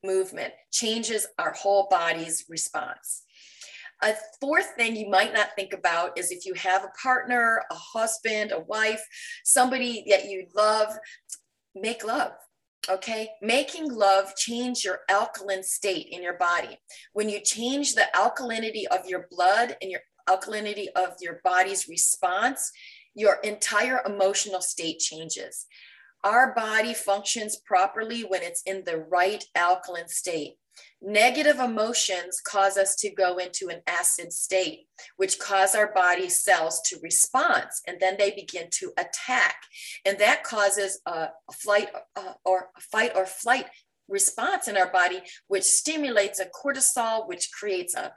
movement 0.03 0.53
changes 0.71 1.27
our 1.37 1.53
whole 1.53 1.87
body's 1.89 2.45
response. 2.49 3.23
A 4.03 4.13
fourth 4.39 4.73
thing 4.77 4.95
you 4.95 5.09
might 5.09 5.33
not 5.33 5.55
think 5.55 5.73
about 5.73 6.17
is 6.17 6.31
if 6.31 6.45
you 6.45 6.53
have 6.53 6.83
a 6.83 6.91
partner, 7.01 7.63
a 7.71 7.75
husband, 7.75 8.51
a 8.51 8.59
wife, 8.59 9.03
somebody 9.43 10.05
that 10.09 10.25
you 10.25 10.45
love, 10.55 10.93
make 11.75 12.05
love. 12.05 12.33
Okay, 12.89 13.29
making 13.41 13.91
love 13.91 14.33
change 14.35 14.85
your 14.85 14.99
alkaline 15.09 15.63
state 15.63 16.07
in 16.11 16.23
your 16.23 16.37
body. 16.37 16.77
When 17.11 17.27
you 17.27 17.41
change 17.41 17.95
the 17.95 18.07
alkalinity 18.15 18.85
of 18.85 19.05
your 19.07 19.27
blood 19.29 19.75
and 19.81 19.91
your 19.91 20.01
alkalinity 20.29 20.87
of 20.95 21.15
your 21.19 21.41
body's 21.43 21.89
response, 21.89 22.71
your 23.13 23.39
entire 23.43 24.01
emotional 24.05 24.61
state 24.61 24.99
changes. 24.99 25.65
Our 26.23 26.53
body 26.53 26.93
functions 26.93 27.57
properly 27.65 28.21
when 28.21 28.41
it's 28.43 28.61
in 28.65 28.83
the 28.85 28.97
right 28.97 29.43
alkaline 29.55 30.07
state. 30.07 30.53
Negative 31.01 31.59
emotions 31.59 32.41
cause 32.41 32.77
us 32.77 32.95
to 32.97 33.09
go 33.09 33.37
into 33.37 33.69
an 33.69 33.81
acid 33.87 34.33
state, 34.33 34.87
which 35.17 35.39
cause 35.39 35.75
our 35.75 35.93
body 35.93 36.29
cells 36.29 36.81
to 36.87 36.99
respond, 37.03 37.65
and 37.87 37.99
then 37.99 38.15
they 38.17 38.31
begin 38.31 38.67
to 38.71 38.91
attack. 38.97 39.55
And 40.05 40.17
that 40.19 40.43
causes 40.43 40.99
a, 41.05 41.29
flight 41.53 41.89
uh, 42.15 42.33
or 42.43 42.69
a 42.75 42.81
fight 42.81 43.11
or 43.15 43.25
flight 43.25 43.65
response 44.07 44.67
in 44.67 44.77
our 44.77 44.91
body, 44.91 45.21
which 45.47 45.63
stimulates 45.63 46.39
a 46.39 46.45
cortisol, 46.45 47.27
which 47.27 47.51
creates 47.51 47.93
a, 47.95 48.13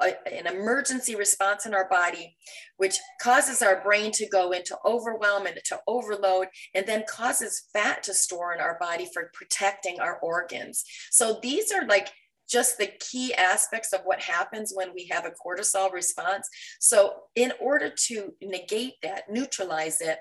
an 0.00 0.46
emergency 0.46 1.16
response 1.16 1.66
in 1.66 1.74
our 1.74 1.88
body, 1.88 2.36
which 2.76 2.96
causes 3.20 3.62
our 3.62 3.82
brain 3.82 4.12
to 4.12 4.28
go 4.28 4.52
into 4.52 4.76
overwhelm 4.84 5.46
and 5.46 5.58
to 5.64 5.80
overload, 5.86 6.48
and 6.74 6.86
then 6.86 7.04
causes 7.08 7.64
fat 7.72 8.02
to 8.04 8.14
store 8.14 8.54
in 8.54 8.60
our 8.60 8.78
body 8.78 9.08
for 9.12 9.30
protecting 9.34 10.00
our 10.00 10.18
organs. 10.18 10.84
So 11.10 11.38
these 11.42 11.72
are 11.72 11.86
like 11.86 12.08
just 12.48 12.78
the 12.78 12.90
key 12.98 13.34
aspects 13.34 13.92
of 13.92 14.00
what 14.04 14.20
happens 14.20 14.72
when 14.74 14.92
we 14.94 15.06
have 15.10 15.26
a 15.26 15.30
cortisol 15.30 15.92
response. 15.92 16.48
So, 16.80 17.14
in 17.34 17.52
order 17.60 17.92
to 18.06 18.32
negate 18.40 18.94
that, 19.02 19.24
neutralize 19.30 20.00
it, 20.00 20.18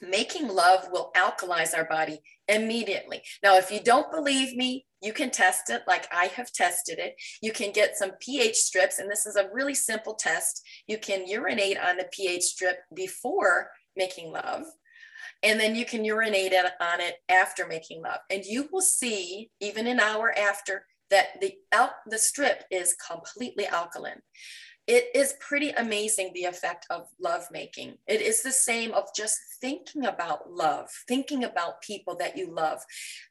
making 0.00 0.48
love 0.48 0.88
will 0.90 1.10
alkalize 1.16 1.76
our 1.76 1.84
body 1.84 2.20
immediately. 2.46 3.22
Now, 3.42 3.56
if 3.56 3.70
you 3.70 3.80
don't 3.80 4.12
believe 4.12 4.56
me, 4.56 4.86
you 5.00 5.12
can 5.12 5.30
test 5.30 5.70
it 5.70 5.82
like 5.86 6.08
I 6.12 6.26
have 6.26 6.52
tested 6.52 6.98
it. 6.98 7.14
You 7.40 7.52
can 7.52 7.72
get 7.72 7.96
some 7.96 8.12
pH 8.20 8.56
strips, 8.56 8.98
and 8.98 9.10
this 9.10 9.26
is 9.26 9.36
a 9.36 9.48
really 9.52 9.74
simple 9.74 10.14
test. 10.14 10.62
You 10.86 10.98
can 10.98 11.26
urinate 11.26 11.78
on 11.78 11.96
the 11.96 12.08
pH 12.10 12.42
strip 12.42 12.78
before 12.94 13.70
making 13.96 14.32
love, 14.32 14.64
and 15.42 15.60
then 15.60 15.74
you 15.76 15.84
can 15.84 16.04
urinate 16.04 16.52
on 16.52 17.00
it 17.00 17.16
after 17.28 17.66
making 17.66 18.02
love. 18.02 18.20
And 18.30 18.44
you 18.44 18.68
will 18.72 18.80
see, 18.82 19.50
even 19.60 19.86
an 19.86 20.00
hour 20.00 20.36
after, 20.36 20.84
that 21.10 21.40
the, 21.40 21.54
the 22.06 22.18
strip 22.18 22.64
is 22.70 22.94
completely 22.94 23.66
alkaline. 23.66 24.20
It 24.88 25.10
is 25.14 25.34
pretty 25.38 25.68
amazing 25.70 26.32
the 26.32 26.44
effect 26.44 26.86
of 26.88 27.08
love 27.20 27.44
making. 27.52 27.98
It 28.06 28.22
is 28.22 28.42
the 28.42 28.50
same 28.50 28.94
of 28.94 29.14
just 29.14 29.38
thinking 29.60 30.06
about 30.06 30.50
love, 30.50 30.88
thinking 31.06 31.44
about 31.44 31.82
people 31.82 32.16
that 32.16 32.38
you 32.38 32.50
love, 32.50 32.80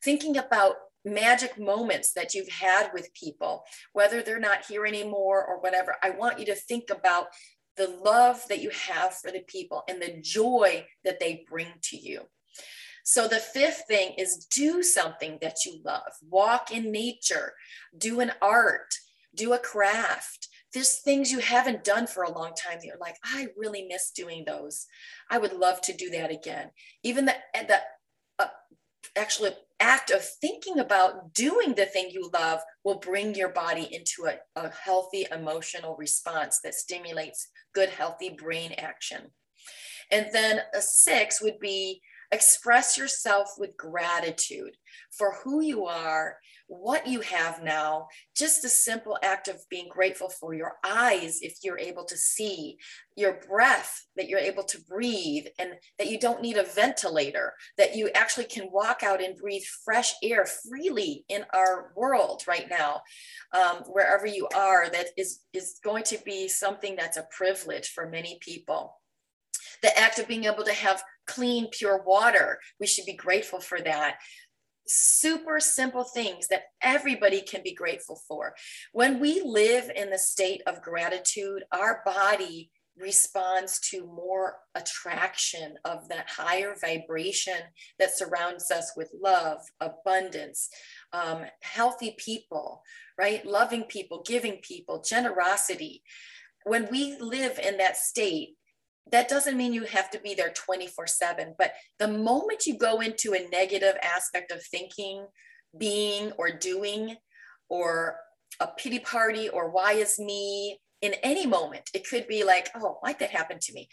thinking 0.03 0.37
about 0.37 0.75
magic 1.03 1.59
moments 1.59 2.13
that 2.13 2.35
you've 2.35 2.49
had 2.49 2.91
with 2.93 3.11
people, 3.15 3.63
whether 3.93 4.21
they're 4.21 4.39
not 4.39 4.65
here 4.67 4.85
anymore 4.85 5.43
or 5.43 5.59
whatever. 5.59 5.95
I 6.03 6.11
want 6.11 6.39
you 6.39 6.45
to 6.45 6.55
think 6.55 6.91
about 6.91 7.29
the 7.75 7.87
love 8.05 8.43
that 8.49 8.61
you 8.61 8.69
have 8.69 9.15
for 9.15 9.31
the 9.31 9.43
people 9.47 9.83
and 9.89 9.99
the 9.99 10.19
joy 10.21 10.85
that 11.05 11.19
they 11.19 11.43
bring 11.49 11.73
to 11.83 11.97
you. 11.97 12.21
So 13.03 13.27
the 13.27 13.39
fifth 13.39 13.85
thing 13.87 14.13
is 14.19 14.45
do 14.51 14.83
something 14.83 15.39
that 15.41 15.65
you 15.65 15.79
love. 15.83 16.11
Walk 16.29 16.71
in 16.71 16.91
nature, 16.91 17.53
do 17.97 18.19
an 18.19 18.33
art, 18.43 18.93
do 19.33 19.53
a 19.53 19.59
craft. 19.59 20.49
There's 20.77 21.00
things 21.00 21.31
you 21.31 21.39
haven't 21.39 21.84
done 21.84 22.05
for 22.05 22.22
a 22.22 22.31
long 22.31 22.51
time 22.53 22.77
that 22.77 22.86
you're 22.86 23.00
like, 23.00 23.15
I 23.24 23.48
really 23.57 23.88
miss 23.89 24.12
doing 24.12 24.43
those. 24.46 24.86
I 25.31 25.39
would 25.39 25.53
love 25.53 25.81
to 25.81 25.91
do 25.91 26.12
that 26.12 26.29
again. 26.29 26.69
Even 27.01 27.25
the, 27.25 27.34
the 27.55 27.79
uh, 28.38 28.50
actual 29.15 29.50
act 29.79 30.12
of 30.12 30.24
thinking 30.24 30.77
about 30.77 31.34
doing 31.34 31.74
the 31.74 31.88
thing 31.88 32.12
you 32.12 32.29
love 32.31 32.60
will 32.84 33.00
bring 33.00 33.34
your 33.34 33.50
body 33.50 33.89
into 33.91 34.29
a, 34.31 34.36
a 34.55 34.69
healthy 34.69 35.25
emotional 35.31 35.96
response 35.98 36.60
that 36.63 36.75
stimulates 36.75 37.48
good, 37.74 37.89
healthy 37.89 38.29
brain 38.29 38.74
action. 38.77 39.31
And 40.12 40.27
then 40.31 40.60
a 40.75 40.81
six 40.81 41.41
would 41.41 41.57
be 41.57 42.01
express 42.31 42.98
yourself 42.98 43.53
with 43.57 43.77
gratitude 43.77 44.75
for 45.12 45.36
who 45.43 45.62
you 45.62 45.86
are 45.86 46.38
what 46.67 47.07
you 47.07 47.22
have 47.22 47.63
now, 47.63 48.07
just 48.36 48.62
the 48.62 48.69
simple 48.69 49.17
act 49.24 49.48
of 49.48 49.63
being 49.69 49.88
grateful 49.89 50.29
for 50.29 50.53
your 50.53 50.74
eyes, 50.86 51.39
if 51.41 51.57
you're 51.63 51.79
able 51.79 52.03
to 52.03 52.17
see, 52.17 52.77
your 53.15 53.39
breath, 53.48 54.05
that 54.17 54.27
you're 54.27 54.39
able 54.39 54.63
to 54.63 54.81
breathe, 54.81 55.46
and 55.60 55.72
that 55.98 56.10
you 56.10 56.19
don't 56.19 56.41
need 56.41 56.57
a 56.57 56.63
ventilator, 56.63 57.53
that 57.77 57.96
you 57.96 58.10
actually 58.13 58.46
can 58.46 58.69
walk 58.72 59.01
out 59.01 59.24
and 59.24 59.38
breathe 59.38 59.63
fresh 59.86 60.13
air 60.22 60.46
freely 60.46 61.24
in 61.29 61.46
our 61.53 61.93
world 61.96 62.43
right 62.48 62.67
now, 62.69 63.01
um, 63.53 63.77
wherever 63.88 64.27
you 64.27 64.48
are, 64.53 64.89
that 64.89 65.07
is, 65.15 65.39
is 65.53 65.79
going 65.84 66.03
to 66.03 66.17
be 66.25 66.50
something 66.50 66.96
that's 66.98 67.17
a 67.17 67.27
privilege 67.31 67.89
for 67.89 68.10
many 68.10 68.38
people. 68.41 69.00
The 69.81 69.98
act 69.98 70.19
of 70.19 70.27
being 70.27 70.46
able 70.46 70.63
to 70.63 70.74
have 70.74 71.01
clean, 71.27 71.67
pure 71.72 72.03
water, 72.05 72.60
we 72.79 72.88
should 72.88 73.05
be 73.05 73.13
grateful 73.13 73.60
for 73.60 73.81
that 73.81 74.17
super 74.89 75.60
simple 75.60 76.03
things 76.03 76.48
that 76.48 76.63
everybody 76.81 77.41
can 77.41 77.62
be 77.63 77.74
grateful 77.74 78.19
for. 78.27 78.55
When 78.93 79.19
we 79.19 79.41
live 79.43 79.91
in 79.96 80.10
the 80.10 80.17
state 80.17 80.62
of 80.65 80.81
gratitude, 80.81 81.63
our 81.72 82.01
body 82.05 82.72
responds 83.00 83.79
to 83.79 84.07
more 84.07 84.55
attraction 84.75 85.75
of 85.86 86.07
that 86.10 86.27
higher 86.29 86.75
vibration 86.81 87.60
that 88.00 88.17
surrounds 88.17 88.72
us 88.72 88.93
with 88.98 89.12
love, 89.22 89.60
abundance, 89.79 90.69
um, 91.13 91.43
healthy 91.62 92.15
people, 92.17 92.81
right? 93.17 93.46
Loving 93.46 93.84
people, 93.84 94.24
giving 94.25 94.57
people, 94.62 95.03
generosity. 95.07 96.01
When 96.65 96.88
we 96.91 97.17
live 97.19 97.60
in 97.60 97.77
that 97.77 97.98
state, 97.98 98.56
that 99.11 99.29
doesn't 99.29 99.57
mean 99.57 99.73
you 99.73 99.83
have 99.83 100.09
to 100.09 100.19
be 100.19 100.33
there 100.33 100.51
24 100.53 101.07
7 101.07 101.55
but 101.57 101.73
the 101.99 102.07
moment 102.07 102.65
you 102.65 102.77
go 102.77 103.01
into 103.01 103.33
a 103.33 103.47
negative 103.49 103.95
aspect 104.01 104.51
of 104.51 104.61
thinking 104.63 105.25
being 105.77 106.31
or 106.37 106.51
doing 106.51 107.15
or 107.69 108.17
a 108.59 108.67
pity 108.67 108.99
party 108.99 109.49
or 109.49 109.69
why 109.69 109.93
is 109.93 110.17
me 110.19 110.79
in 111.01 111.13
any 111.23 111.45
moment 111.45 111.89
it 111.93 112.07
could 112.07 112.27
be 112.27 112.43
like 112.43 112.69
oh 112.75 112.97
why'd 113.01 113.19
that 113.19 113.31
happen 113.31 113.57
to 113.61 113.73
me 113.73 113.87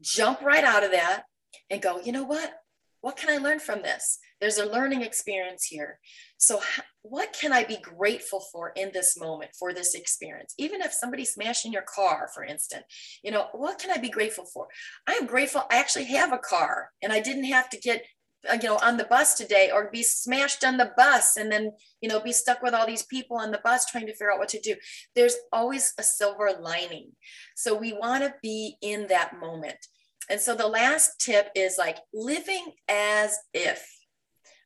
jump 0.00 0.40
right 0.40 0.64
out 0.64 0.84
of 0.84 0.92
that 0.92 1.24
and 1.70 1.82
go 1.82 2.00
you 2.00 2.12
know 2.12 2.24
what 2.24 2.52
what 3.00 3.16
can 3.16 3.30
I 3.30 3.42
learn 3.42 3.60
from 3.60 3.82
this? 3.82 4.18
There's 4.40 4.58
a 4.58 4.66
learning 4.66 5.02
experience 5.02 5.64
here. 5.64 5.98
So, 6.36 6.60
what 7.02 7.32
can 7.32 7.52
I 7.52 7.64
be 7.64 7.78
grateful 7.78 8.40
for 8.52 8.72
in 8.76 8.90
this 8.92 9.18
moment 9.18 9.50
for 9.58 9.72
this 9.72 9.94
experience? 9.94 10.54
Even 10.58 10.82
if 10.82 10.92
somebody 10.92 11.24
smashed 11.24 11.66
in 11.66 11.72
your 11.72 11.82
car, 11.82 12.28
for 12.34 12.44
instance, 12.44 12.84
you 13.22 13.30
know, 13.30 13.46
what 13.52 13.78
can 13.78 13.90
I 13.90 13.98
be 13.98 14.10
grateful 14.10 14.44
for? 14.44 14.68
I 15.06 15.12
am 15.14 15.26
grateful 15.26 15.62
I 15.70 15.78
actually 15.78 16.04
have 16.06 16.32
a 16.32 16.38
car 16.38 16.90
and 17.02 17.12
I 17.12 17.20
didn't 17.20 17.44
have 17.44 17.68
to 17.70 17.78
get 17.78 18.04
uh, 18.48 18.56
you 18.62 18.68
know 18.68 18.78
on 18.82 18.96
the 18.96 19.04
bus 19.04 19.34
today 19.34 19.70
or 19.72 19.90
be 19.90 20.02
smashed 20.02 20.64
on 20.64 20.76
the 20.76 20.92
bus 20.96 21.36
and 21.36 21.50
then 21.50 21.72
you 22.00 22.08
know 22.08 22.20
be 22.20 22.32
stuck 22.32 22.62
with 22.62 22.72
all 22.72 22.86
these 22.86 23.02
people 23.02 23.36
on 23.36 23.50
the 23.50 23.60
bus 23.64 23.86
trying 23.86 24.06
to 24.06 24.12
figure 24.12 24.32
out 24.32 24.38
what 24.38 24.48
to 24.48 24.60
do 24.60 24.76
there's 25.16 25.34
always 25.52 25.92
a 25.98 26.04
silver 26.04 26.52
lining 26.60 27.10
so 27.56 27.74
we 27.74 27.92
want 27.92 28.22
to 28.22 28.32
be 28.40 28.76
in 28.80 29.08
that 29.08 29.40
moment 29.40 29.88
and 30.28 30.40
so 30.40 30.54
the 30.54 30.66
last 30.66 31.18
tip 31.20 31.48
is 31.54 31.76
like 31.78 31.98
living 32.12 32.72
as 32.88 33.38
if, 33.54 33.86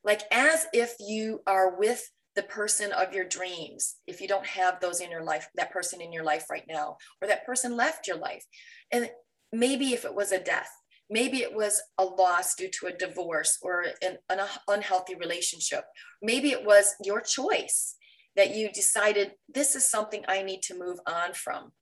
like 0.05 0.23
as 0.31 0.67
if 0.73 0.95
you 1.01 1.41
are 1.47 1.79
with 1.79 2.03
the 2.35 2.43
person 2.43 2.93
of 2.93 3.13
your 3.13 3.27
dreams. 3.27 3.97
If 4.07 4.21
you 4.21 4.29
don't 4.29 4.47
have 4.47 4.81
those 4.81 5.01
in 5.01 5.11
your 5.11 5.23
life, 5.23 5.49
that 5.55 5.71
person 5.71 6.01
in 6.01 6.13
your 6.13 6.25
life 6.25 6.47
right 6.51 6.65
now, 6.69 6.97
or 7.21 7.29
that 7.29 7.45
person 7.45 7.77
left 7.77 8.07
your 8.07 8.17
life. 8.17 8.45
And 8.91 9.11
maybe 9.53 9.93
if 9.93 10.05
it 10.05 10.15
was 10.15 10.33
a 10.33 10.43
death, 10.43 10.71
maybe 11.11 11.39
it 11.39 11.55
was 11.55 11.81
a 11.99 12.05
loss 12.05 12.55
due 12.55 12.71
to 12.81 12.87
a 12.87 12.97
divorce 12.97 13.59
or 13.63 13.85
an, 14.03 14.17
an 14.31 14.41
unhealthy 14.67 15.15
relationship. 15.15 15.85
Maybe 16.23 16.51
it 16.51 16.65
was 16.65 16.95
your 17.05 17.21
choice 17.21 17.97
that 18.35 18.57
you 18.57 18.71
decided 18.73 19.33
this 19.53 19.77
is 19.77 19.91
something 19.91 20.25
I 20.27 20.43
need 20.43 20.63
to 20.63 20.79
move 20.79 20.99
on 21.07 21.35
from 21.35 21.73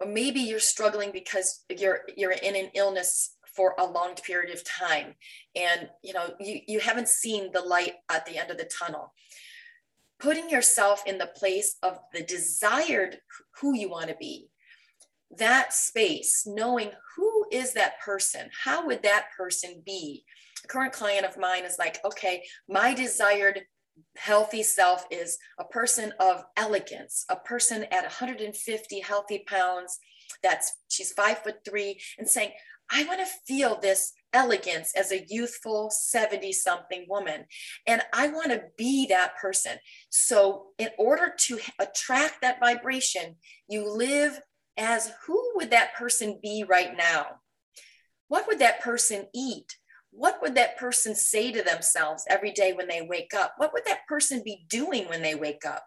or 0.00 0.06
maybe 0.06 0.40
you're 0.40 0.60
struggling 0.60 1.10
because 1.12 1.64
you're 1.76 2.00
you're 2.16 2.32
in 2.32 2.56
an 2.56 2.70
illness 2.74 3.36
for 3.58 3.74
a 3.80 3.84
long 3.84 4.14
period 4.14 4.54
of 4.54 4.62
time 4.62 5.16
and 5.56 5.88
you 6.00 6.12
know 6.14 6.32
you, 6.38 6.60
you 6.68 6.78
haven't 6.78 7.08
seen 7.08 7.50
the 7.52 7.60
light 7.60 7.94
at 8.08 8.24
the 8.24 8.38
end 8.38 8.52
of 8.52 8.56
the 8.56 8.70
tunnel 8.78 9.12
putting 10.20 10.48
yourself 10.48 11.02
in 11.06 11.18
the 11.18 11.32
place 11.34 11.74
of 11.82 11.98
the 12.12 12.22
desired 12.22 13.18
who 13.60 13.74
you 13.74 13.90
want 13.90 14.06
to 14.06 14.14
be 14.14 14.46
that 15.36 15.72
space 15.72 16.44
knowing 16.46 16.92
who 17.16 17.46
is 17.50 17.72
that 17.72 18.00
person 18.00 18.48
how 18.62 18.86
would 18.86 19.02
that 19.02 19.26
person 19.36 19.82
be 19.84 20.22
a 20.64 20.68
current 20.68 20.92
client 20.92 21.26
of 21.26 21.36
mine 21.36 21.64
is 21.64 21.80
like 21.80 21.98
okay 22.04 22.44
my 22.68 22.94
desired 22.94 23.62
healthy 24.16 24.62
self 24.62 25.04
is 25.10 25.38
a 25.58 25.64
person 25.64 26.12
of 26.20 26.44
elegance, 26.56 27.24
a 27.28 27.34
person 27.34 27.84
at 27.90 28.02
150 28.02 29.00
healthy 29.00 29.44
pounds. 29.46 29.98
That's 30.42 30.76
she's 30.88 31.12
five 31.12 31.38
foot 31.38 31.56
three, 31.64 32.00
and 32.18 32.28
saying, 32.28 32.52
I 32.90 33.04
want 33.04 33.20
to 33.20 33.26
feel 33.46 33.78
this 33.80 34.12
elegance 34.32 34.92
as 34.96 35.12
a 35.12 35.24
youthful 35.28 35.90
70 35.90 36.52
something 36.52 37.06
woman. 37.08 37.44
And 37.86 38.02
I 38.12 38.28
want 38.28 38.50
to 38.50 38.64
be 38.76 39.06
that 39.08 39.36
person. 39.36 39.76
So, 40.10 40.68
in 40.78 40.88
order 40.98 41.34
to 41.46 41.58
attract 41.78 42.42
that 42.42 42.60
vibration, 42.60 43.36
you 43.68 43.90
live 43.90 44.38
as 44.76 45.12
who 45.26 45.52
would 45.56 45.70
that 45.70 45.94
person 45.94 46.38
be 46.42 46.64
right 46.68 46.96
now? 46.96 47.26
What 48.28 48.46
would 48.46 48.58
that 48.60 48.80
person 48.80 49.26
eat? 49.34 49.74
what 50.10 50.40
would 50.42 50.54
that 50.54 50.76
person 50.78 51.14
say 51.14 51.52
to 51.52 51.62
themselves 51.62 52.24
every 52.28 52.50
day 52.50 52.72
when 52.72 52.88
they 52.88 53.02
wake 53.02 53.32
up? 53.34 53.54
What 53.56 53.72
would 53.72 53.84
that 53.86 54.06
person 54.08 54.42
be 54.44 54.66
doing 54.68 55.08
when 55.08 55.22
they 55.22 55.34
wake 55.34 55.64
up? 55.66 55.84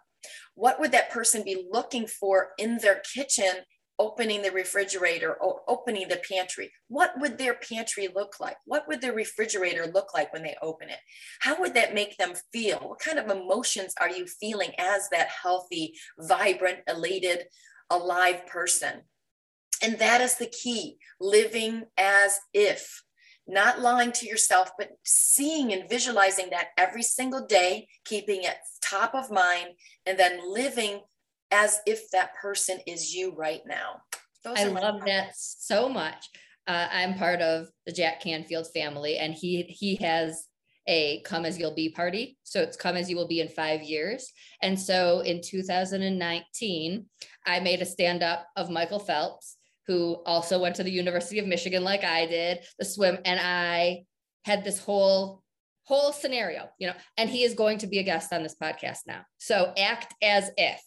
What 0.56 0.80
would 0.80 0.92
that 0.92 1.12
person 1.12 1.44
be 1.44 1.68
looking 1.70 2.08
for 2.08 2.50
in 2.58 2.78
their 2.78 3.02
kitchen, 3.14 3.52
opening 4.00 4.42
the 4.42 4.52
refrigerator 4.52 5.34
or 5.34 5.62
opening 5.68 6.08
the 6.08 6.22
pantry? 6.30 6.72
What 6.88 7.14
would 7.20 7.38
their 7.38 7.56
pantry 7.56 8.08
look 8.14 8.40
like? 8.40 8.58
What 8.66 8.88
would 8.88 9.02
their 9.02 9.14
refrigerator 9.14 9.88
look 9.88 10.14
like 10.14 10.34
when 10.34 10.44
they 10.44 10.56
open 10.62 10.90
it? 10.90 11.00
How 11.42 11.60
would 11.60 11.74
that 11.76 11.94
make 11.94 12.18
them 12.18 12.34
feel? 12.52 12.80
What 12.80 13.00
kind 13.00 13.20
of 13.20 13.30
emotions 13.30 13.94
are 14.00 14.10
you 14.10 14.26
feeling 14.26 14.72
as 14.78 15.10
that 15.10 15.30
healthy, 15.44 15.96
vibrant, 16.20 16.80
elated, 16.88 17.46
alive 17.90 18.48
person? 18.48 19.02
And 19.84 19.98
that 20.00 20.22
is 20.22 20.36
the 20.36 20.48
key 20.48 20.98
living 21.20 21.84
as 21.98 22.40
if 22.54 23.04
not 23.48 23.82
lying 23.82 24.12
to 24.14 24.28
yourself, 24.28 24.72
but 24.78 24.92
seeing 25.04 25.74
and 25.74 25.90
visualizing 25.90 26.50
that 26.52 26.68
every 26.78 27.04
single 27.04 27.46
day, 27.46 27.88
keeping 28.06 28.44
it 28.44 28.56
top 28.84 29.16
of 29.16 29.32
mind, 29.32 29.70
and 30.06 30.18
then 30.18 30.40
living 30.54 31.02
as 31.52 31.80
if 31.86 32.10
that 32.12 32.36
person 32.36 32.80
is 32.88 33.14
you 33.14 33.34
right 33.36 33.62
now. 33.66 34.02
Those 34.44 34.58
I 34.58 34.64
love 34.66 35.02
that 35.06 35.34
so 35.36 35.88
much. 35.88 36.30
Uh, 36.68 36.88
I'm 36.92 37.16
part 37.16 37.42
of 37.42 37.68
the 37.86 37.92
Jack 37.92 38.22
Canfield 38.22 38.68
family, 38.74 39.18
and 39.18 39.34
he 39.34 39.64
he 39.64 39.96
has 39.98 40.48
a 40.88 41.22
come 41.22 41.46
as 41.46 41.60
you'll 41.60 41.76
be 41.76 41.90
party. 41.90 42.38
So 42.44 42.62
it's 42.62 42.78
come 42.78 42.96
as 42.96 43.10
you 43.10 43.16
will 43.16 43.28
be 43.28 43.40
in 43.40 43.50
five 43.50 43.84
years. 43.84 44.32
And 44.62 44.80
so 44.80 45.20
in 45.20 45.42
2019, 45.44 47.06
I 47.46 47.60
made 47.60 47.82
a 47.82 47.86
stand 47.86 48.24
up 48.24 48.48
of 48.56 48.70
Michael 48.70 49.00
Phelps 49.00 49.58
who 49.88 50.22
also 50.26 50.60
went 50.60 50.76
to 50.76 50.84
the 50.84 50.92
University 50.92 51.40
of 51.40 51.48
Michigan 51.48 51.84
like 51.84 52.04
I 52.04 52.26
did, 52.26 52.60
the 52.80 52.86
swim, 52.86 53.18
and 53.26 53.40
I 53.42 54.06
had 54.46 54.64
this 54.64 54.80
whole 54.80 55.44
whole 55.84 56.14
scenario, 56.14 56.70
you 56.80 56.88
know, 56.88 56.94
and 57.18 57.30
he 57.30 57.44
is 57.44 57.54
going 57.54 57.80
to 57.80 57.88
be 57.88 58.00
a 58.00 58.04
guest 58.04 58.32
on 58.32 58.44
this 58.44 58.56
podcast 58.62 59.00
now. 59.08 59.22
So 59.40 59.74
act 59.78 60.14
as 60.22 60.50
if 60.56 60.82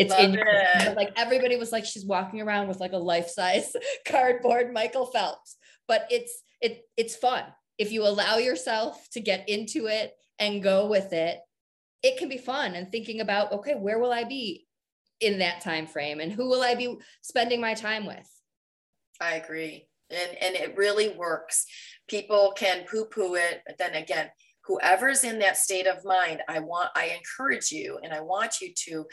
it's 0.00 0.10
Love 0.10 0.20
in 0.20 0.38
it. 0.38 0.96
like 0.96 1.12
everybody 1.16 1.56
was 1.56 1.72
like 1.72 1.84
she's 1.84 2.06
walking 2.06 2.40
around 2.40 2.68
with 2.68 2.80
like 2.80 2.92
a 2.92 2.98
life-size 2.98 3.72
cardboard 4.08 4.72
Michael 4.72 5.06
Phelps, 5.06 5.56
but 5.86 6.06
it's 6.10 6.42
it 6.60 6.82
it's 6.96 7.14
fun. 7.14 7.44
If 7.76 7.92
you 7.92 8.06
allow 8.06 8.36
yourself 8.38 9.08
to 9.12 9.20
get 9.20 9.48
into 9.48 9.86
it 9.86 10.12
and 10.38 10.62
go 10.62 10.86
with 10.86 11.12
it, 11.12 11.38
it 12.02 12.18
can 12.18 12.30
be 12.30 12.38
fun 12.38 12.74
and 12.74 12.90
thinking 12.90 13.20
about 13.20 13.52
okay, 13.52 13.74
where 13.74 13.98
will 13.98 14.12
I 14.12 14.24
be 14.24 14.66
in 15.20 15.40
that 15.40 15.60
time 15.60 15.86
frame 15.86 16.18
and 16.18 16.32
who 16.32 16.48
will 16.48 16.62
i 16.62 16.74
be 16.74 16.96
spending 17.20 17.60
my 17.60 17.74
time 17.74 18.06
with? 18.06 18.28
I 19.20 19.34
agree. 19.34 19.86
And 20.08 20.36
and 20.40 20.56
it 20.56 20.78
really 20.78 21.10
works. 21.10 21.66
People 22.08 22.54
can 22.56 22.86
poo 22.90 23.04
poo 23.04 23.34
it 23.34 23.60
but 23.66 23.76
then 23.76 23.94
again 23.94 24.30
whoever's 24.70 25.24
in 25.24 25.38
that 25.38 25.56
state 25.56 25.86
of 25.86 26.04
mind 26.04 26.40
i 26.48 26.58
want 26.58 26.90
i 26.94 27.16
encourage 27.16 27.70
you 27.70 27.98
and 28.02 28.12
i 28.12 28.20
want 28.20 28.60
you 28.60 28.72
to 28.74 29.04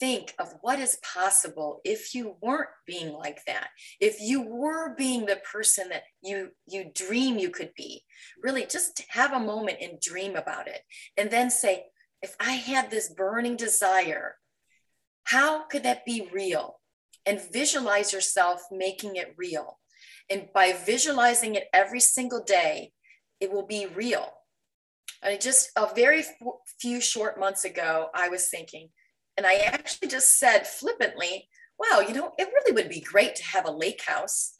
think 0.00 0.34
of 0.38 0.48
what 0.62 0.78
is 0.78 0.98
possible 1.14 1.80
if 1.84 2.14
you 2.14 2.36
weren't 2.42 2.68
being 2.86 3.12
like 3.12 3.40
that 3.46 3.68
if 4.00 4.20
you 4.20 4.42
were 4.42 4.94
being 4.96 5.26
the 5.26 5.40
person 5.50 5.88
that 5.88 6.02
you 6.22 6.48
you 6.66 6.90
dream 6.94 7.38
you 7.38 7.50
could 7.50 7.70
be 7.76 8.02
really 8.42 8.66
just 8.66 9.02
have 9.08 9.32
a 9.32 9.40
moment 9.40 9.78
and 9.80 10.00
dream 10.00 10.36
about 10.36 10.66
it 10.68 10.80
and 11.16 11.30
then 11.30 11.50
say 11.50 11.84
if 12.22 12.34
i 12.40 12.52
had 12.52 12.90
this 12.90 13.12
burning 13.14 13.56
desire 13.56 14.36
how 15.24 15.64
could 15.64 15.82
that 15.82 16.04
be 16.04 16.28
real? 16.32 16.80
And 17.26 17.40
visualize 17.52 18.12
yourself 18.12 18.62
making 18.70 19.16
it 19.16 19.34
real. 19.36 19.78
And 20.30 20.48
by 20.54 20.72
visualizing 20.72 21.54
it 21.54 21.64
every 21.72 22.00
single 22.00 22.42
day, 22.44 22.92
it 23.40 23.50
will 23.50 23.66
be 23.66 23.86
real. 23.86 24.30
And 25.24 25.40
just 25.40 25.70
a 25.76 25.88
very 25.94 26.22
few 26.80 27.00
short 27.00 27.40
months 27.40 27.64
ago, 27.64 28.08
I 28.14 28.28
was 28.28 28.48
thinking, 28.48 28.90
and 29.36 29.46
I 29.46 29.54
actually 29.54 30.08
just 30.08 30.38
said 30.38 30.66
flippantly, 30.66 31.48
wow, 31.78 32.00
you 32.00 32.14
know, 32.14 32.32
it 32.38 32.48
really 32.54 32.72
would 32.72 32.88
be 32.88 33.00
great 33.00 33.34
to 33.36 33.44
have 33.44 33.66
a 33.66 33.70
lake 33.70 34.02
house. 34.06 34.58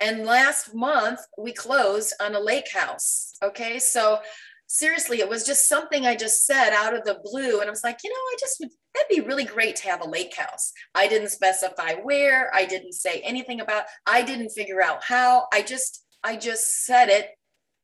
And 0.00 0.26
last 0.26 0.74
month 0.74 1.20
we 1.38 1.52
closed 1.52 2.14
on 2.20 2.34
a 2.34 2.40
lake 2.40 2.72
house. 2.72 3.32
Okay. 3.42 3.78
So 3.78 4.18
seriously, 4.66 5.20
it 5.20 5.28
was 5.28 5.46
just 5.46 5.68
something 5.68 6.06
I 6.06 6.16
just 6.16 6.46
said 6.46 6.72
out 6.72 6.94
of 6.94 7.04
the 7.04 7.20
blue. 7.22 7.60
And 7.60 7.68
I 7.68 7.70
was 7.70 7.84
like, 7.84 7.98
you 8.04 8.10
know, 8.10 8.16
I 8.16 8.36
just 8.38 8.56
would, 8.60 8.70
that'd 8.94 9.08
be 9.08 9.20
really 9.20 9.44
great 9.44 9.76
to 9.76 9.88
have 9.88 10.00
a 10.00 10.08
lake 10.08 10.34
house. 10.36 10.72
I 10.94 11.08
didn't 11.08 11.30
specify 11.30 11.94
where, 12.02 12.54
I 12.54 12.66
didn't 12.66 12.92
say 12.92 13.20
anything 13.20 13.60
about, 13.60 13.84
I 14.06 14.22
didn't 14.22 14.50
figure 14.50 14.82
out 14.82 15.04
how. 15.04 15.46
I 15.52 15.62
just, 15.62 16.04
I 16.22 16.36
just 16.36 16.84
said 16.84 17.08
it 17.08 17.30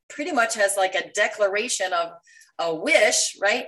pretty 0.09 0.31
much 0.31 0.57
as 0.57 0.77
like 0.77 0.95
a 0.95 1.11
declaration 1.11 1.93
of 1.93 2.11
a 2.59 2.73
wish, 2.73 3.37
right? 3.41 3.67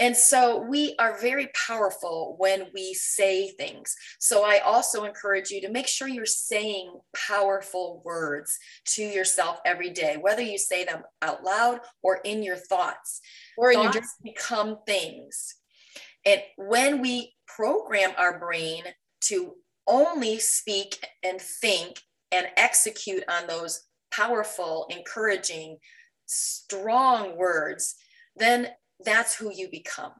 And 0.00 0.16
so 0.16 0.58
we 0.58 0.96
are 0.98 1.20
very 1.20 1.48
powerful 1.66 2.34
when 2.38 2.66
we 2.74 2.94
say 2.94 3.50
things. 3.50 3.94
So 4.18 4.44
I 4.44 4.58
also 4.58 5.04
encourage 5.04 5.50
you 5.50 5.60
to 5.60 5.70
make 5.70 5.86
sure 5.86 6.08
you're 6.08 6.26
saying 6.26 6.92
powerful 7.14 8.02
words 8.04 8.58
to 8.86 9.02
yourself 9.02 9.60
every 9.64 9.90
day, 9.90 10.16
whether 10.20 10.42
you 10.42 10.58
say 10.58 10.84
them 10.84 11.02
out 11.22 11.44
loud 11.44 11.80
or 12.02 12.16
in 12.24 12.42
your 12.42 12.56
thoughts. 12.56 13.20
Or 13.56 13.70
in 13.70 13.82
thoughts 13.82 13.98
just 13.98 14.22
become 14.24 14.78
things. 14.84 15.54
And 16.26 16.42
when 16.56 17.00
we 17.00 17.34
program 17.46 18.10
our 18.18 18.40
brain 18.40 18.82
to 19.26 19.54
only 19.86 20.40
speak 20.40 21.06
and 21.22 21.40
think 21.40 22.00
and 22.32 22.48
execute 22.56 23.22
on 23.28 23.46
those 23.46 23.84
powerful, 24.14 24.86
encouraging, 24.90 25.78
strong 26.26 27.36
words, 27.36 27.94
then 28.36 28.68
that's 29.04 29.34
who 29.34 29.52
you 29.52 29.68
become. 29.70 30.12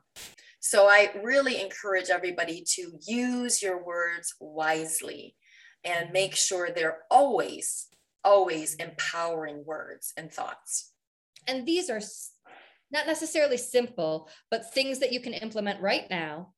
So 0.60 0.86
I 0.86 1.10
really 1.22 1.60
encourage 1.60 2.08
everybody 2.08 2.64
to 2.74 2.98
use 3.06 3.62
your 3.62 3.84
words 3.84 4.34
wisely 4.40 5.36
and 5.84 6.12
make 6.12 6.34
sure 6.34 6.70
they're 6.70 7.02
always, 7.10 7.86
always 8.24 8.74
empowering 8.76 9.64
words 9.66 10.12
and 10.16 10.32
thoughts. 10.32 10.92
And 11.46 11.66
these 11.66 11.90
are 11.90 12.00
not 12.90 13.06
necessarily 13.06 13.58
simple, 13.58 14.28
but 14.50 14.72
things 14.72 15.00
that 15.00 15.12
you 15.12 15.20
can 15.20 15.34
implement 15.34 15.82
right 15.82 16.08
now 16.08 16.54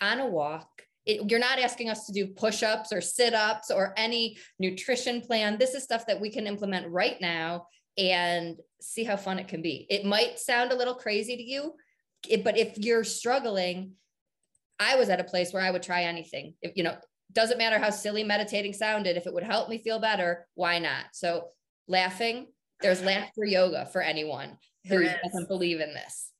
on 0.00 0.20
a 0.20 0.26
walk. 0.26 0.82
It, 1.08 1.28
you're 1.30 1.40
not 1.40 1.58
asking 1.58 1.88
us 1.88 2.06
to 2.06 2.12
do 2.12 2.28
push 2.28 2.62
ups 2.62 2.92
or 2.92 3.00
sit 3.00 3.34
ups 3.34 3.70
or 3.70 3.94
any 3.96 4.36
nutrition 4.60 5.20
plan. 5.22 5.58
This 5.58 5.74
is 5.74 5.82
stuff 5.82 6.06
that 6.06 6.20
we 6.20 6.30
can 6.30 6.46
implement 6.46 6.86
right 6.88 7.16
now 7.20 7.66
and 7.96 8.56
see 8.80 9.02
how 9.02 9.16
fun 9.16 9.38
it 9.38 9.48
can 9.48 9.62
be. 9.62 9.86
It 9.90 10.04
might 10.04 10.38
sound 10.38 10.70
a 10.70 10.76
little 10.76 10.94
crazy 10.94 11.36
to 11.36 11.42
you, 11.42 11.72
but 12.44 12.56
if 12.56 12.78
you're 12.78 13.04
struggling, 13.04 13.92
I 14.78 14.96
was 14.96 15.08
at 15.08 15.18
a 15.18 15.24
place 15.24 15.52
where 15.52 15.62
I 15.62 15.70
would 15.70 15.82
try 15.82 16.02
anything. 16.04 16.54
If, 16.62 16.72
you 16.76 16.84
know, 16.84 16.96
doesn't 17.32 17.58
matter 17.58 17.78
how 17.78 17.90
silly 17.90 18.22
meditating 18.22 18.74
sounded, 18.74 19.16
if 19.16 19.26
it 19.26 19.34
would 19.34 19.42
help 19.42 19.68
me 19.68 19.78
feel 19.78 19.98
better, 19.98 20.46
why 20.54 20.78
not? 20.78 21.06
So 21.12 21.48
laughing, 21.88 22.46
there's 22.80 23.02
laughter 23.02 23.44
yoga 23.44 23.86
for 23.86 24.00
anyone 24.00 24.58
who 24.86 25.04
doesn't 25.04 25.48
believe 25.48 25.80
in 25.80 25.92
this. 25.94 26.32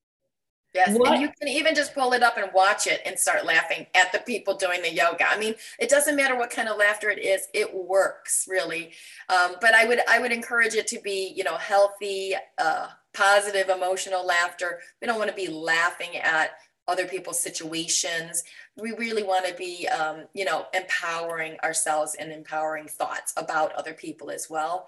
Yes, 0.75 0.99
what? 0.99 1.13
and 1.13 1.23
you 1.23 1.31
can 1.39 1.49
even 1.49 1.75
just 1.75 1.95
pull 1.95 2.13
it 2.13 2.23
up 2.23 2.37
and 2.37 2.51
watch 2.53 2.87
it 2.87 3.01
and 3.07 3.19
start 3.19 3.47
laughing 3.47 3.87
at 3.95 4.13
the 4.13 4.19
people 4.19 4.55
doing 4.55 4.83
the 4.83 4.93
yoga. 4.93 5.29
I 5.29 5.39
mean, 5.39 5.55
it 5.79 5.89
doesn't 5.89 6.15
matter 6.15 6.37
what 6.37 6.51
kind 6.51 6.69
of 6.69 6.77
laughter 6.77 7.09
it 7.09 7.19
is; 7.19 7.49
it 7.55 7.75
works 7.75 8.47
really. 8.49 8.93
Um, 9.31 9.57
but 9.61 9.75
I 9.75 9.87
would 9.87 10.01
I 10.09 10.19
would 10.19 10.33
encourage 10.33 10.75
it 10.75 10.87
to 10.89 11.01
be 11.01 11.33
you 11.35 11.43
know 11.43 11.57
healthy, 11.57 12.35
uh, 12.59 12.89
positive, 13.15 13.71
emotional 13.71 14.27
laughter. 14.27 14.81
We 15.01 15.07
don't 15.07 15.19
want 15.19 15.31
to 15.31 15.37
be 15.37 15.49
laughing 15.49 16.17
at 16.17 16.51
other 16.87 17.07
people's 17.07 17.41
situations. 17.41 18.43
We 18.77 18.93
really 18.93 19.23
want 19.23 19.47
to 19.47 19.55
be 19.55 19.89
um, 19.89 20.25
you 20.35 20.45
know 20.45 20.67
empowering 20.75 21.57
ourselves 21.65 22.15
and 22.19 22.31
empowering 22.31 22.89
thoughts 22.89 23.33
about 23.39 23.73
other 23.73 23.95
people 23.95 24.31
as 24.31 24.49
well. 24.51 24.87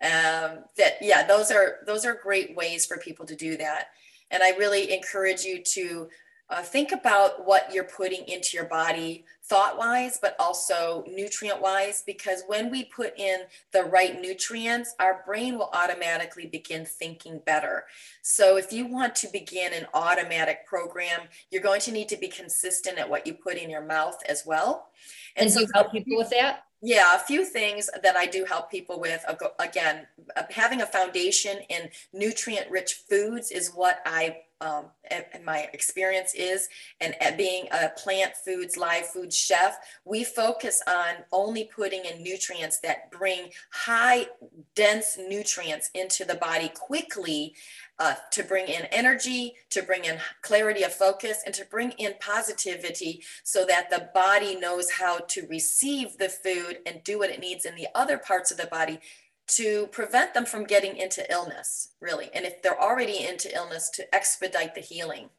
Um, 0.00 0.64
that 0.78 0.98
yeah, 1.02 1.26
those 1.26 1.50
are 1.50 1.80
those 1.86 2.06
are 2.06 2.14
great 2.14 2.56
ways 2.56 2.86
for 2.86 2.96
people 2.96 3.26
to 3.26 3.36
do 3.36 3.58
that. 3.58 3.88
And 4.30 4.42
I 4.42 4.50
really 4.50 4.92
encourage 4.92 5.42
you 5.42 5.62
to 5.62 6.08
uh, 6.50 6.62
think 6.62 6.92
about 6.92 7.46
what 7.46 7.72
you're 7.74 7.84
putting 7.84 8.24
into 8.26 8.56
your 8.56 8.64
body 8.64 9.24
thought 9.44 9.76
wise, 9.76 10.18
but 10.20 10.34
also 10.38 11.04
nutrient 11.06 11.60
wise, 11.60 12.02
because 12.06 12.42
when 12.46 12.70
we 12.70 12.84
put 12.84 13.18
in 13.18 13.40
the 13.72 13.82
right 13.84 14.18
nutrients, 14.20 14.94
our 14.98 15.22
brain 15.26 15.58
will 15.58 15.70
automatically 15.74 16.46
begin 16.46 16.86
thinking 16.86 17.40
better. 17.44 17.84
So 18.22 18.56
if 18.56 18.72
you 18.72 18.86
want 18.86 19.14
to 19.16 19.28
begin 19.30 19.74
an 19.74 19.86
automatic 19.92 20.66
program, 20.66 21.20
you're 21.50 21.62
going 21.62 21.82
to 21.82 21.92
need 21.92 22.08
to 22.08 22.16
be 22.16 22.28
consistent 22.28 22.98
at 22.98 23.08
what 23.08 23.26
you 23.26 23.34
put 23.34 23.56
in 23.56 23.68
your 23.68 23.84
mouth 23.84 24.22
as 24.26 24.44
well. 24.46 24.88
And, 25.36 25.46
and 25.46 25.52
so 25.52 25.66
help 25.74 25.92
people 25.92 26.16
with 26.16 26.30
that? 26.30 26.64
Yeah, 26.80 27.16
a 27.16 27.18
few 27.18 27.44
things 27.44 27.90
that 28.02 28.16
I 28.16 28.26
do 28.26 28.44
help 28.44 28.70
people 28.70 29.00
with. 29.00 29.24
Again, 29.58 30.06
having 30.50 30.80
a 30.80 30.86
foundation 30.86 31.58
in 31.68 31.90
nutrient 32.12 32.70
rich 32.70 33.02
foods 33.08 33.50
is 33.50 33.72
what 33.74 33.98
I, 34.06 34.42
um, 34.60 34.86
and 35.10 35.44
my 35.44 35.68
experience 35.72 36.34
is. 36.34 36.68
And 37.00 37.14
being 37.36 37.66
a 37.72 37.90
plant 37.90 38.32
foods, 38.36 38.76
live 38.76 39.06
food 39.06 39.32
chef, 39.32 39.76
we 40.04 40.24
focus 40.24 40.82
on 40.86 41.24
only 41.32 41.64
putting 41.64 42.04
in 42.04 42.22
nutrients 42.22 42.80
that 42.80 43.10
bring 43.10 43.50
high 43.72 44.26
dense 44.74 45.18
nutrients 45.18 45.90
into 45.94 46.24
the 46.24 46.34
body 46.34 46.70
quickly 46.74 47.54
uh, 47.98 48.14
to 48.30 48.44
bring 48.44 48.66
in 48.68 48.84
energy, 48.86 49.54
to 49.70 49.82
bring 49.82 50.04
in 50.04 50.18
clarity 50.42 50.82
of 50.82 50.92
focus, 50.92 51.42
and 51.44 51.54
to 51.54 51.64
bring 51.64 51.90
in 51.92 52.14
positivity 52.20 53.22
so 53.42 53.64
that 53.66 53.90
the 53.90 54.08
body 54.14 54.54
knows 54.54 54.90
how 54.90 55.18
to 55.18 55.46
receive 55.48 56.16
the 56.18 56.28
food 56.28 56.78
and 56.86 57.02
do 57.02 57.18
what 57.18 57.30
it 57.30 57.40
needs 57.40 57.64
in 57.64 57.74
the 57.74 57.88
other 57.94 58.18
parts 58.18 58.50
of 58.50 58.56
the 58.56 58.66
body 58.66 59.00
to 59.48 59.86
prevent 59.88 60.34
them 60.34 60.44
from 60.44 60.64
getting 60.64 60.96
into 60.96 61.30
illness, 61.30 61.90
really. 62.00 62.30
And 62.34 62.44
if 62.44 62.62
they're 62.62 62.80
already 62.80 63.26
into 63.26 63.54
illness, 63.54 63.90
to 63.94 64.14
expedite 64.14 64.74
the 64.74 64.80
healing. 64.80 65.30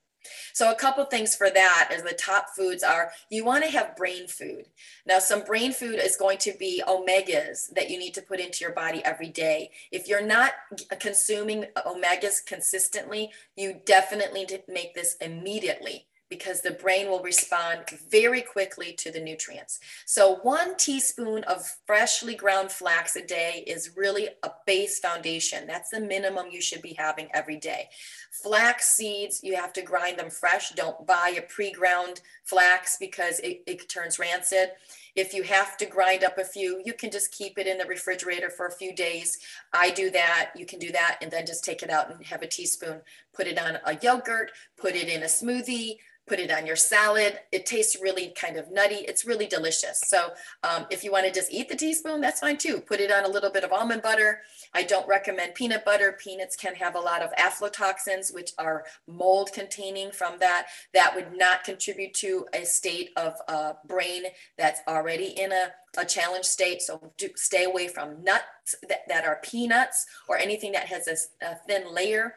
So 0.54 0.72
a 0.72 0.76
couple 0.76 1.06
things 1.06 1.36
for 1.36 1.50
that 1.50 1.89
as 1.93 2.04
the 2.04 2.13
top 2.13 2.50
foods 2.56 2.84
are 2.84 3.12
you 3.30 3.45
want 3.45 3.63
to 3.63 3.72
have 3.72 3.95
brain 3.95 4.28
food. 4.28 4.65
Now 5.06 5.19
some 5.19 5.43
brain 5.43 5.72
food 5.72 6.00
is 6.00 6.17
going 6.17 6.39
to 6.39 6.54
be 6.60 6.84
omegas 6.88 7.74
that 7.74 7.89
you 7.89 7.98
need 7.98 8.13
to 8.15 8.22
put 8.22 8.39
into 8.39 8.60
your 8.62 8.74
body 8.74 9.02
every 9.06 9.30
day. 9.30 9.72
If 9.91 10.08
you're 10.08 10.26
not 10.26 10.52
consuming 11.00 11.65
omegas 11.78 12.45
consistently, 12.45 13.32
you 13.56 13.80
definitely 13.86 14.41
need 14.41 14.50
to 14.50 14.62
make 14.67 14.93
this 14.93 15.15
immediately 15.22 16.09
because 16.30 16.62
the 16.62 16.72
brain 16.72 17.10
will 17.10 17.24
respond 17.24 17.82
very 18.10 18.42
quickly 18.42 18.94
to 18.94 19.12
the 19.12 19.20
nutrients. 19.20 19.80
So, 20.06 20.36
one 20.44 20.78
teaspoon 20.78 21.44
of 21.46 21.65
freshly 21.86 22.36
ground 22.36 22.72
flax 22.72 23.15
a 23.15 23.26
day 23.26 23.63
is 23.65 23.98
really 23.98 24.30
a 24.44 24.52
base 24.65 25.00
foundation. 25.00 25.65
That's 25.68 25.89
the 25.89 26.00
minimum 26.00 26.48
you 26.52 26.62
should 26.62 26.82
be 26.82 26.94
having 26.94 27.30
every 27.34 27.58
day. 27.58 27.89
Flax 28.32 28.92
seeds, 28.92 29.42
you 29.44 29.56
have 29.56 29.74
to 29.74 29.82
grind 29.82 30.20
them 30.20 30.30
fresh. 30.30 30.72
Don't 30.72 31.06
buy 31.06 31.36
a 31.38 31.42
pre 31.42 31.72
ground 31.72 32.22
flax 32.44 32.98
because 33.00 33.39
it, 33.39 33.63
it 33.65 33.89
turns 33.89 34.20
rancid. 34.20 34.70
If 35.15 35.34
you 35.34 35.44
have 35.44 35.76
to 35.78 35.86
grind 35.86 36.24
up 36.24 36.38
a 36.38 36.46
few, 36.46 36.82
you 36.86 36.94
can 36.94 37.12
just 37.12 37.32
keep 37.32 37.58
it 37.58 37.68
in 37.68 37.78
the 37.78 37.86
refrigerator 37.86 38.50
for 38.50 38.68
a 38.68 38.72
few 38.72 38.96
days. 38.96 39.39
I 39.74 39.89
do 39.89 40.10
that. 40.12 40.52
You 40.56 40.65
can 40.65 40.80
do 40.80 40.92
that 40.92 41.18
and 41.22 41.32
then 41.32 41.46
just 41.46 41.63
take 41.63 41.82
it 41.82 41.89
out 41.89 42.12
and 42.12 42.24
have 42.26 42.42
a 42.42 42.48
teaspoon, 42.48 43.02
put 43.34 43.48
it 43.48 43.60
on 43.60 43.80
a 43.86 43.98
yogurt, 44.02 44.52
put 44.78 44.96
it 44.96 45.10
in 45.10 45.24
a 45.24 45.26
smoothie, 45.26 45.98
put 46.30 46.39
it 46.39 46.52
on 46.52 46.68
your 46.68 46.76
salad. 46.76 47.39
It 47.52 47.65
tastes 47.65 47.98
really 48.00 48.30
kind 48.39 48.56
of 48.56 48.72
nutty. 48.72 48.98
It's 48.98 49.26
really 49.26 49.48
delicious. 49.48 50.00
So 50.06 50.30
um, 50.63 50.86
if 50.92 51.04
you 51.04 51.12
want 51.12 51.26
to 51.26 51.32
just 51.32 51.52
eat 51.52 51.68
the 51.68 51.76
teaspoon, 51.76 52.22
that's 52.22 52.39
fine 52.39 52.58
too. 52.58 52.80
Put 52.80 53.00
it 53.00 53.12
on 53.12 53.26
a 53.26 53.28
little 53.28 53.50
bit 53.50 53.63
of 53.63 53.74
almond 53.74 54.04
butter. 54.04 54.42
I 54.74 54.84
don't 54.84 55.08
recommend 55.08 55.56
peanut 55.56 55.84
butter. 55.84 56.15
Peanuts 56.24 56.56
can 56.56 56.76
have 56.76 56.96
a 56.96 57.00
lot 57.00 57.24
of 57.24 57.32
aflatoxins, 57.34 58.34
which 58.34 58.52
are 58.60 58.86
mold 59.08 59.52
containing 59.52 60.12
from 60.12 60.38
that. 60.39 60.68
That 60.94 61.15
would 61.15 61.36
not 61.36 61.63
contribute 61.63 62.13
to 62.15 62.46
a 62.54 62.63
state 62.63 63.10
of 63.18 63.34
uh, 63.48 63.74
brain 63.88 64.24
that's 64.58 64.82
already 64.88 65.30
in 65.30 65.52
a, 65.52 65.72
a 65.98 66.06
challenge 66.06 66.46
state. 66.46 66.84
So 66.84 67.12
do, 67.18 67.30
stay 67.36 67.63
away 67.63 67.88
from 67.88 68.24
nuts 68.24 68.76
that, 68.88 69.08
that 69.08 69.26
are 69.26 69.39
peanuts 69.44 70.06
or 70.28 70.38
anything 70.38 70.74
that 70.74 70.86
has 70.86 71.08
a, 71.08 71.46
a 71.46 71.56
thin 71.68 71.92
layer 71.92 72.36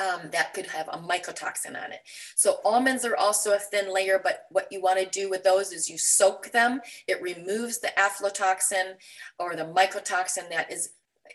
um, 0.00 0.30
that 0.32 0.54
could 0.54 0.66
have 0.66 0.88
a 0.88 0.98
mycotoxin 0.98 1.82
on 1.82 1.92
it. 1.92 2.00
So 2.36 2.58
almonds 2.64 3.04
are 3.04 3.16
also 3.16 3.54
a 3.54 3.58
thin 3.58 3.92
layer, 3.92 4.20
but 4.22 4.44
what 4.50 4.68
you 4.70 4.80
want 4.80 4.98
to 4.98 5.06
do 5.06 5.28
with 5.28 5.44
those 5.44 5.72
is 5.72 5.90
you 5.90 5.98
soak 5.98 6.52
them. 6.52 6.80
It 7.06 7.22
removes 7.22 7.78
the 7.78 7.92
aflatoxin 7.98 8.94
or 9.38 9.56
the 9.56 9.64
mycotoxin 9.64 10.50
that 10.50 10.70
is 10.72 10.90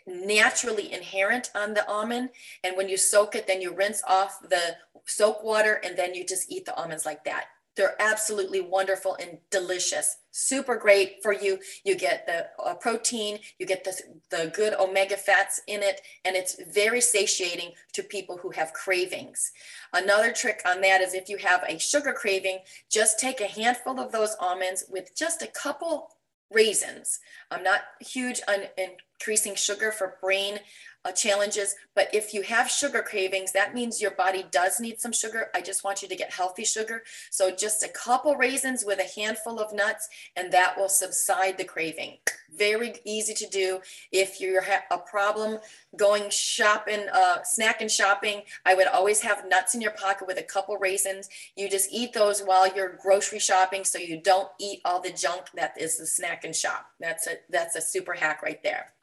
naturally 0.06 0.92
inherent 0.92 1.50
on 1.54 1.74
the 1.74 1.86
almond. 1.88 2.30
And 2.62 2.76
when 2.76 2.88
you 2.88 2.96
soak 2.96 3.34
it, 3.34 3.46
then 3.46 3.60
you 3.60 3.74
rinse 3.74 4.02
off 4.06 4.38
the 4.48 4.76
soak 5.06 5.42
water 5.42 5.80
and 5.84 5.96
then 5.96 6.14
you 6.14 6.24
just 6.24 6.50
eat 6.50 6.64
the 6.64 6.74
almonds 6.74 7.06
like 7.06 7.24
that. 7.24 7.44
They're 7.76 8.00
absolutely 8.00 8.60
wonderful 8.60 9.16
and 9.20 9.38
delicious. 9.50 10.18
Super 10.30 10.76
great 10.76 11.22
for 11.22 11.32
you. 11.32 11.58
You 11.84 11.96
get 11.96 12.26
the 12.26 12.48
uh, 12.62 12.74
protein, 12.74 13.38
you 13.58 13.66
get 13.66 13.84
the, 13.84 14.00
the 14.30 14.52
good 14.54 14.74
omega 14.74 15.16
fats 15.16 15.60
in 15.66 15.82
it, 15.82 16.00
and 16.24 16.36
it's 16.36 16.56
very 16.72 17.00
satiating 17.00 17.72
to 17.92 18.02
people 18.02 18.36
who 18.36 18.50
have 18.50 18.72
cravings. 18.72 19.52
Another 19.92 20.32
trick 20.32 20.62
on 20.66 20.80
that 20.82 21.00
is 21.00 21.14
if 21.14 21.28
you 21.28 21.38
have 21.38 21.64
a 21.68 21.78
sugar 21.78 22.12
craving, 22.12 22.58
just 22.90 23.18
take 23.18 23.40
a 23.40 23.46
handful 23.46 23.98
of 24.00 24.12
those 24.12 24.36
almonds 24.40 24.84
with 24.88 25.14
just 25.16 25.42
a 25.42 25.48
couple 25.48 26.10
raisins. 26.52 27.18
I'm 27.50 27.64
not 27.64 27.80
huge 28.00 28.40
on 28.48 28.62
increasing 28.78 29.54
sugar 29.54 29.90
for 29.90 30.16
brain 30.20 30.58
uh, 31.04 31.12
challenges. 31.12 31.74
But 31.94 32.08
if 32.12 32.34
you 32.34 32.42
have 32.42 32.70
sugar 32.70 33.02
cravings, 33.02 33.52
that 33.52 33.74
means 33.74 34.00
your 34.00 34.10
body 34.12 34.44
does 34.50 34.80
need 34.80 35.00
some 35.00 35.12
sugar. 35.12 35.48
I 35.54 35.60
just 35.60 35.84
want 35.84 36.02
you 36.02 36.08
to 36.08 36.16
get 36.16 36.32
healthy 36.32 36.64
sugar. 36.64 37.02
So 37.30 37.50
just 37.50 37.82
a 37.82 37.88
couple 37.88 38.36
raisins 38.36 38.84
with 38.86 38.98
a 38.98 39.20
handful 39.20 39.60
of 39.60 39.72
nuts, 39.72 40.08
and 40.36 40.52
that 40.52 40.76
will 40.76 40.88
subside 40.88 41.58
the 41.58 41.64
craving. 41.64 42.18
Very 42.56 42.94
easy 43.04 43.34
to 43.34 43.48
do. 43.48 43.80
If 44.12 44.40
you 44.40 44.60
have 44.60 44.82
a 44.90 44.98
problem 44.98 45.58
going 45.96 46.30
shopping, 46.30 47.06
uh, 47.12 47.38
snacking 47.40 47.90
shopping, 47.90 48.42
I 48.64 48.74
would 48.74 48.86
always 48.86 49.20
have 49.22 49.48
nuts 49.48 49.74
in 49.74 49.80
your 49.80 49.90
pocket 49.90 50.26
with 50.26 50.38
a 50.38 50.42
couple 50.42 50.76
raisins. 50.78 51.28
You 51.56 51.68
just 51.68 51.90
eat 51.92 52.12
those 52.12 52.42
while 52.42 52.72
you're 52.74 52.96
grocery 53.02 53.40
shopping, 53.40 53.84
so 53.84 53.98
you 53.98 54.20
don't 54.20 54.48
eat 54.60 54.80
all 54.84 55.00
the 55.00 55.10
junk 55.10 55.46
that 55.54 55.74
is 55.80 55.98
the 55.98 56.06
snack 56.06 56.44
and 56.44 56.54
shop. 56.54 56.86
That's 57.00 57.26
a 57.26 57.34
that's 57.50 57.76
a 57.76 57.80
super 57.80 58.14
hack 58.14 58.42
right 58.42 58.62
there. 58.62 58.93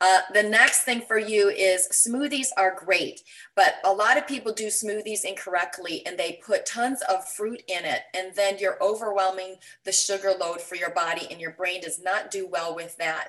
Uh, 0.00 0.20
the 0.34 0.42
next 0.42 0.82
thing 0.82 1.00
for 1.00 1.18
you 1.18 1.48
is 1.48 1.88
smoothies 1.90 2.48
are 2.56 2.76
great, 2.76 3.22
but 3.54 3.76
a 3.84 3.92
lot 3.92 4.18
of 4.18 4.26
people 4.26 4.52
do 4.52 4.66
smoothies 4.66 5.24
incorrectly 5.24 6.02
and 6.06 6.18
they 6.18 6.38
put 6.44 6.66
tons 6.66 7.02
of 7.08 7.26
fruit 7.26 7.62
in 7.68 7.84
it. 7.84 8.02
And 8.14 8.34
then 8.34 8.58
you're 8.58 8.82
overwhelming 8.82 9.56
the 9.84 9.92
sugar 9.92 10.34
load 10.38 10.60
for 10.60 10.76
your 10.76 10.90
body, 10.90 11.26
and 11.30 11.40
your 11.40 11.52
brain 11.52 11.80
does 11.80 12.02
not 12.02 12.30
do 12.30 12.46
well 12.46 12.74
with 12.74 12.96
that. 12.98 13.28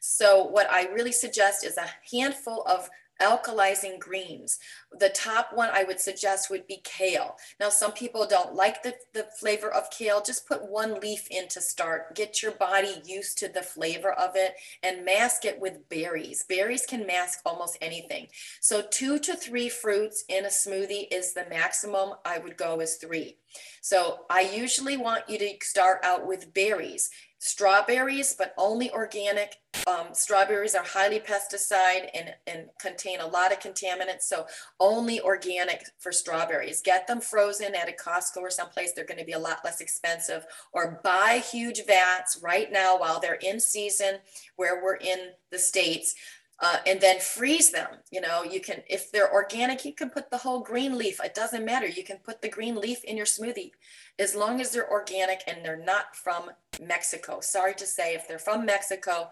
So, 0.00 0.44
what 0.44 0.70
I 0.70 0.86
really 0.86 1.12
suggest 1.12 1.64
is 1.64 1.76
a 1.76 1.90
handful 2.10 2.62
of 2.66 2.88
alkalizing 3.20 3.98
greens. 3.98 4.58
The 4.98 5.08
top 5.08 5.50
one 5.52 5.70
I 5.72 5.84
would 5.84 6.00
suggest 6.00 6.50
would 6.50 6.66
be 6.66 6.80
kale. 6.84 7.36
Now, 7.58 7.68
some 7.68 7.92
people 7.92 8.26
don't 8.26 8.54
like 8.54 8.82
the, 8.82 8.94
the 9.12 9.26
flavor 9.38 9.72
of 9.72 9.90
kale. 9.90 10.22
Just 10.22 10.48
put 10.48 10.70
one 10.70 11.00
leaf 11.00 11.26
in 11.30 11.48
to 11.48 11.60
start. 11.60 12.14
Get 12.14 12.42
your 12.42 12.52
body 12.52 13.02
used 13.04 13.38
to 13.38 13.48
the 13.48 13.62
flavor 13.62 14.12
of 14.12 14.32
it 14.34 14.54
and 14.82 15.04
mask 15.04 15.44
it 15.44 15.60
with 15.60 15.88
berries. 15.88 16.44
Berries 16.48 16.86
can 16.86 17.06
mask 17.06 17.40
almost 17.44 17.78
anything. 17.80 18.28
So 18.60 18.82
two 18.90 19.18
to 19.20 19.34
three 19.34 19.68
fruits 19.68 20.24
in 20.28 20.44
a 20.44 20.48
smoothie 20.48 21.08
is 21.10 21.32
the 21.32 21.46
maximum. 21.48 22.14
I 22.24 22.38
would 22.38 22.56
go 22.56 22.80
as 22.80 22.96
three. 22.96 23.36
So 23.80 24.26
I 24.28 24.40
usually 24.40 24.96
want 24.96 25.28
you 25.28 25.38
to 25.38 25.54
start 25.62 26.00
out 26.02 26.26
with 26.26 26.52
berries 26.52 27.10
strawberries, 27.46 28.34
but 28.36 28.54
only 28.58 28.90
organic. 28.90 29.56
Um, 29.86 30.08
strawberries 30.12 30.74
are 30.74 30.82
highly 30.82 31.20
pesticide 31.20 32.10
and, 32.12 32.34
and 32.46 32.66
contain 32.80 33.20
a 33.20 33.26
lot 33.26 33.52
of 33.52 33.60
contaminants. 33.60 34.22
So 34.22 34.46
only 34.80 35.20
organic 35.20 35.84
for 35.98 36.10
strawberries. 36.10 36.82
Get 36.82 37.06
them 37.06 37.20
frozen 37.20 37.74
at 37.74 37.88
a 37.88 37.92
Costco 37.92 38.38
or 38.38 38.50
someplace. 38.50 38.92
They're 38.92 39.04
going 39.04 39.20
to 39.20 39.24
be 39.24 39.32
a 39.32 39.38
lot 39.38 39.60
less 39.64 39.80
expensive. 39.80 40.44
Or 40.72 41.00
buy 41.04 41.42
huge 41.52 41.86
vats 41.86 42.40
right 42.42 42.72
now 42.72 42.98
while 42.98 43.20
they're 43.20 43.34
in 43.34 43.60
season 43.60 44.16
where 44.56 44.82
we're 44.82 44.96
in 44.96 45.30
the 45.52 45.58
States. 45.58 46.14
Uh, 46.58 46.78
and 46.86 47.02
then 47.02 47.20
freeze 47.20 47.70
them. 47.70 47.88
You 48.10 48.22
know, 48.22 48.42
you 48.42 48.60
can, 48.60 48.82
if 48.88 49.12
they're 49.12 49.30
organic, 49.30 49.84
you 49.84 49.92
can 49.92 50.08
put 50.08 50.30
the 50.30 50.38
whole 50.38 50.60
green 50.60 50.96
leaf. 50.96 51.20
It 51.22 51.34
doesn't 51.34 51.66
matter. 51.66 51.86
You 51.86 52.02
can 52.02 52.16
put 52.16 52.40
the 52.40 52.48
green 52.48 52.76
leaf 52.76 53.04
in 53.04 53.16
your 53.16 53.26
smoothie 53.26 53.72
as 54.18 54.34
long 54.34 54.60
as 54.60 54.70
they're 54.70 54.90
organic 54.90 55.42
and 55.46 55.62
they're 55.62 55.76
not 55.76 56.16
from 56.16 56.50
Mexico. 56.80 57.40
Sorry 57.40 57.74
to 57.74 57.86
say, 57.86 58.14
if 58.14 58.26
they're 58.26 58.38
from 58.38 58.64
Mexico, 58.64 59.28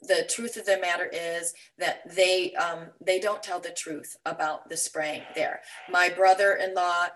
the 0.00 0.26
truth 0.28 0.56
of 0.56 0.66
the 0.66 0.78
matter 0.78 1.08
is 1.12 1.54
that 1.78 2.00
they 2.14 2.54
um, 2.54 2.86
they 3.04 3.20
don't 3.20 3.42
tell 3.42 3.60
the 3.60 3.70
truth 3.70 4.16
about 4.26 4.68
the 4.68 4.76
spraying 4.76 5.22
there. 5.34 5.60
My 5.90 6.08
brother-in-law 6.08 7.08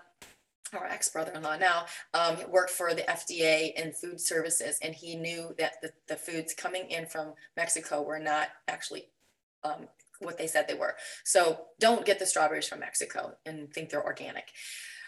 our 0.73 0.85
ex-brother-in-law 0.85 1.57
now 1.57 1.85
um, 2.13 2.37
worked 2.49 2.71
for 2.71 2.93
the 2.93 3.03
FDA 3.03 3.71
and 3.77 3.95
food 3.95 4.19
services, 4.19 4.77
and 4.81 4.93
he 4.93 5.15
knew 5.15 5.55
that 5.57 5.75
the, 5.81 5.91
the 6.09 6.15
foods 6.17 6.53
coming 6.53 6.89
in 6.89 7.05
from 7.05 7.33
Mexico 7.55 8.01
were 8.01 8.19
not 8.19 8.49
actually 8.67 9.07
um, 9.63 9.87
what 10.19 10.37
they 10.37 10.47
said 10.47 10.67
they 10.67 10.73
were. 10.73 10.95
So 11.23 11.65
don't 11.79 12.05
get 12.05 12.19
the 12.19 12.25
strawberries 12.25 12.67
from 12.67 12.79
Mexico 12.79 13.33
and 13.45 13.71
think 13.71 13.89
they're 13.89 14.03
organic. 14.03 14.51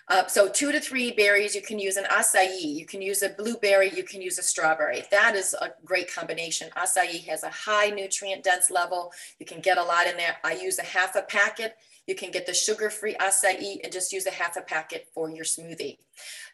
Uh, 0.10 0.26
so 0.26 0.50
two 0.50 0.72
to 0.72 0.80
three 0.80 1.12
berries, 1.12 1.54
you 1.54 1.62
can 1.62 1.78
use 1.78 1.96
an 1.96 2.04
acai, 2.06 2.60
you 2.60 2.84
can 2.84 3.00
use 3.00 3.22
a 3.22 3.30
blueberry, 3.30 3.92
you 3.96 4.04
can 4.04 4.24
use 4.24 4.40
a 4.40 4.42
strawberry. 4.42 5.04
That 5.12 5.36
is 5.36 5.54
a 5.54 5.70
great 5.86 6.12
combination. 6.12 6.70
Acai 6.76 7.24
has 7.28 7.44
a 7.44 7.50
high 7.52 7.92
nutrient 7.92 8.44
dense 8.44 8.72
level. 8.72 9.12
You 9.40 9.46
can 9.46 9.62
get 9.62 9.78
a 9.78 9.84
lot 9.84 10.08
in 10.08 10.18
there. 10.18 10.38
I 10.44 10.54
use 10.54 10.80
a 10.80 10.84
half 10.84 11.16
a 11.16 11.22
packet. 11.22 11.76
You 12.08 12.16
can 12.16 12.32
get 12.32 12.48
the 12.48 12.56
sugar-free 12.56 13.18
acai 13.22 13.82
and 13.84 13.94
just 13.94 14.12
use 14.12 14.26
a 14.26 14.32
half 14.32 14.58
a 14.58 14.62
packet 14.62 15.10
for 15.14 15.30
your 15.30 15.46
smoothie. 15.46 16.00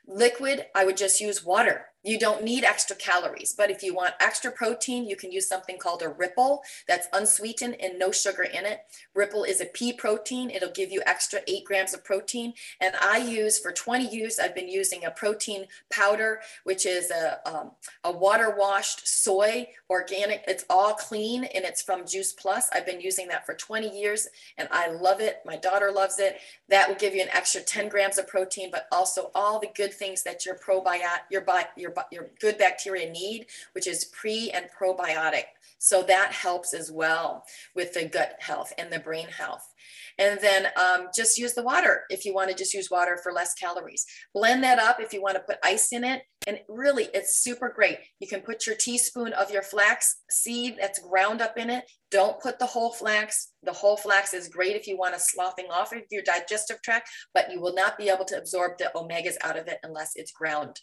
Liquid, 0.06 0.66
I 0.76 0.84
would 0.84 0.98
just 0.98 1.22
use 1.22 1.46
water. 1.46 1.86
You 2.06 2.20
don't 2.20 2.44
need 2.44 2.64
extra 2.64 2.96
calories, 2.96 3.52
but 3.58 3.72
if 3.72 3.82
you 3.82 3.96
want 3.96 4.14
extra 4.20 4.52
protein, 4.52 5.08
you 5.08 5.16
can 5.16 5.32
use 5.32 5.48
something 5.48 5.80
called 5.80 6.04
a 6.04 6.10
Ripple 6.10 6.62
that's 6.88 7.08
unsweetened 7.12 7.78
and 7.82 7.98
no 7.98 8.12
sugar 8.12 8.44
in 8.44 8.64
it. 8.64 8.82
Ripple 9.16 9.44
is 9.44 9.60
a 9.60 9.66
pea 9.66 9.92
protein. 9.92 10.52
It'll 10.52 10.70
give 10.70 10.92
you 10.92 11.02
extra 11.08 11.40
eight 11.48 11.66
grams 11.66 11.96
of 11.96 12.04
protein. 12.04 12.54
And 12.80 12.94
I 13.02 13.18
use 13.18 13.58
for 13.58 13.72
20 13.72 14.08
years, 14.08 14.38
I've 14.38 14.54
been 14.54 14.70
using 14.70 15.04
a 15.04 15.10
protein 15.10 15.66
powder, 15.92 16.42
which 16.64 16.86
is 16.86 17.10
a, 17.10 17.40
um, 17.50 17.72
a 18.04 18.12
water 18.12 18.54
washed 18.56 19.08
soy 19.08 19.70
organic. 19.90 20.44
It's 20.48 20.66
all 20.70 20.94
clean 20.94 21.46
and 21.46 21.66
it's 21.66 21.82
from 21.82 22.06
Juice 22.06 22.34
Plus. 22.34 22.70
I've 22.72 22.86
been 22.86 23.02
using 23.02 23.28
that 23.30 23.48
for 23.48 23.56
20 23.56 24.00
years 24.00 24.28
and 24.60 24.70
I 24.72 24.92
love 24.92 25.22
it. 25.22 25.42
My 25.44 25.58
daughter 25.58 25.92
loves 25.92 26.20
it. 26.20 26.38
That 26.70 26.88
will 26.88 26.96
give 26.96 27.16
you 27.16 27.24
an 27.24 27.30
extra 27.34 27.62
10 27.62 27.90
grams 27.90 28.20
of 28.20 28.28
protein, 28.28 28.70
but 28.72 28.88
also 28.92 29.32
all 29.34 29.60
the 29.60 29.70
good 29.76 29.92
things 29.92 30.22
that 30.22 30.46
your 30.46 30.56
probiotic, 30.56 31.22
your, 31.32 31.44
your, 31.76 31.95
your 32.12 32.32
good 32.40 32.58
bacteria 32.58 33.10
need, 33.10 33.48
which 33.74 33.88
is 33.88 34.06
pre 34.06 34.52
and 34.52 34.68
probiotic. 34.80 35.46
So 35.78 36.02
that 36.04 36.32
helps 36.32 36.74
as 36.74 36.92
well 36.92 37.44
with 37.76 37.94
the 37.94 38.06
gut 38.06 38.38
health 38.40 38.74
and 38.78 38.92
the 38.92 39.00
brain 39.00 39.28
health. 39.28 39.72
And 40.18 40.40
then 40.42 40.68
um, 40.82 41.10
just 41.14 41.38
use 41.38 41.54
the 41.54 41.64
water 41.64 42.04
if 42.10 42.26
you 42.26 42.34
want 42.34 42.50
to 42.50 42.56
just 42.56 42.74
use 42.74 42.90
water 42.90 43.20
for 43.22 43.34
less 43.34 43.54
calories. 43.54 44.06
Blend 44.34 44.64
that 44.64 44.80
up 44.80 45.00
if 45.00 45.12
you 45.12 45.22
want 45.22 45.36
to 45.36 45.44
put 45.44 45.58
ice 45.64 45.92
in 45.92 46.04
it. 46.04 46.24
And 46.48 46.60
really, 46.70 47.10
it's 47.14 47.38
super 47.44 47.72
great. 47.76 47.98
You 48.20 48.28
can 48.28 48.42
put 48.42 48.66
your 48.66 48.76
teaspoon 48.76 49.34
of 49.34 49.52
your 49.52 49.62
flax 49.62 50.22
seed 50.30 50.78
that's 50.80 51.00
ground 51.00 51.42
up 51.42 51.58
in 51.58 51.70
it. 51.70 51.86
Don't 52.12 52.40
put 52.40 52.60
the 52.60 52.66
whole 52.66 52.94
flax. 52.94 53.52
The 53.64 53.74
whole 53.74 53.98
flax 53.98 54.34
is 54.34 54.48
great 54.48 54.76
if 54.76 54.88
you 54.88 54.98
want 54.98 55.16
to 55.16 55.20
sloughing 55.20 55.70
off 55.72 55.92
of 55.92 56.04
your 56.12 56.24
digestive 56.24 56.82
tract, 56.82 57.10
but 57.34 57.52
you 57.52 57.60
will 57.60 57.74
not 57.74 57.98
be 57.98 58.10
able 58.10 58.26
to 58.26 58.38
absorb 58.38 58.78
the 58.78 58.92
omegas 58.96 59.36
out 59.44 59.58
of 59.58 59.68
it 59.68 59.80
unless 59.84 60.14
it's 60.16 60.32
ground. 60.32 60.80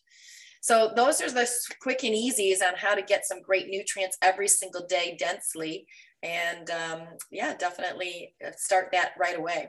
So 0.63 0.93
those 0.97 1.21
are 1.21 1.31
the 1.31 1.47
quick 1.81 2.05
and 2.05 2.15
easies 2.15 2.67
on 2.67 2.75
how 2.77 2.95
to 2.95 3.03
get 3.03 3.27
some 3.27 3.43
great 3.43 3.69
nutrients 3.69 4.17
every 4.23 4.49
single 4.49 4.87
day 4.87 5.17
densely 5.19 5.87
and 6.23 6.71
um, 6.71 7.03
yeah, 7.31 7.55
definitely 7.57 8.35
uh, 8.45 8.51
start 8.57 8.89
that 8.93 9.13
right 9.19 9.39
away. 9.39 9.69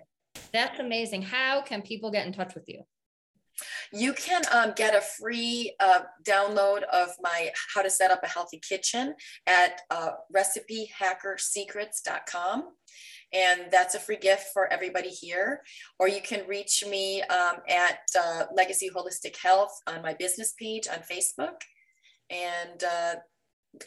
That's 0.52 0.80
amazing. 0.80 1.22
How 1.24 1.62
can 1.62 1.82
people 1.82 2.12
get 2.12 2.28
in 2.28 2.34
touch 2.34 2.56
with 2.56 2.66
you? 2.68 2.82
You 3.92 4.14
can 4.14 4.42
um, 4.52 4.74
get 4.76 4.96
a 4.96 5.02
free 5.02 5.76
uh, 5.80 6.00
download 6.28 6.82
of 6.84 7.10
my 7.22 7.52
How 7.74 7.84
to 7.84 7.90
Set 7.90 8.12
Up 8.12 8.22
a 8.24 8.28
Healthy 8.28 8.62
Kitchen 8.68 9.16
at 9.46 9.82
uh, 9.92 10.14
recipehackersecrets.com. 10.36 12.64
And 13.34 13.64
that's 13.72 13.96
a 13.96 14.00
free 14.00 14.18
gift 14.18 14.48
for 14.54 14.72
everybody 14.72 15.10
here. 15.10 15.64
Or 16.00 16.08
you 16.08 16.22
can 16.22 16.48
reach 16.48 16.84
me 16.88 17.22
um, 17.24 17.58
at 17.68 18.02
uh, 18.20 18.44
Legacy 18.56 18.90
Holistic 18.96 19.36
Health 19.42 19.76
on 19.88 20.02
my 20.02 20.14
business 20.14 20.54
page 20.54 20.88
on 20.88 21.00
Facebook. 21.00 21.56
And 22.30 22.84
uh, 22.84 23.16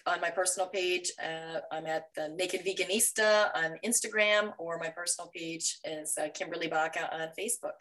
on 0.07 0.21
my 0.21 0.31
personal 0.31 0.69
page. 0.69 1.13
Uh, 1.23 1.61
I'm 1.71 1.87
at 1.87 2.07
the 2.17 2.29
Naked 2.29 2.65
Veganista 2.65 3.51
on 3.55 3.77
Instagram, 3.85 4.53
or 4.59 4.79
my 4.79 4.89
personal 4.89 5.31
page 5.35 5.79
is 5.85 6.17
uh, 6.21 6.29
Kimberly 6.35 6.69
Baca 6.69 7.13
on 7.15 7.29
Facebook. 7.39 7.79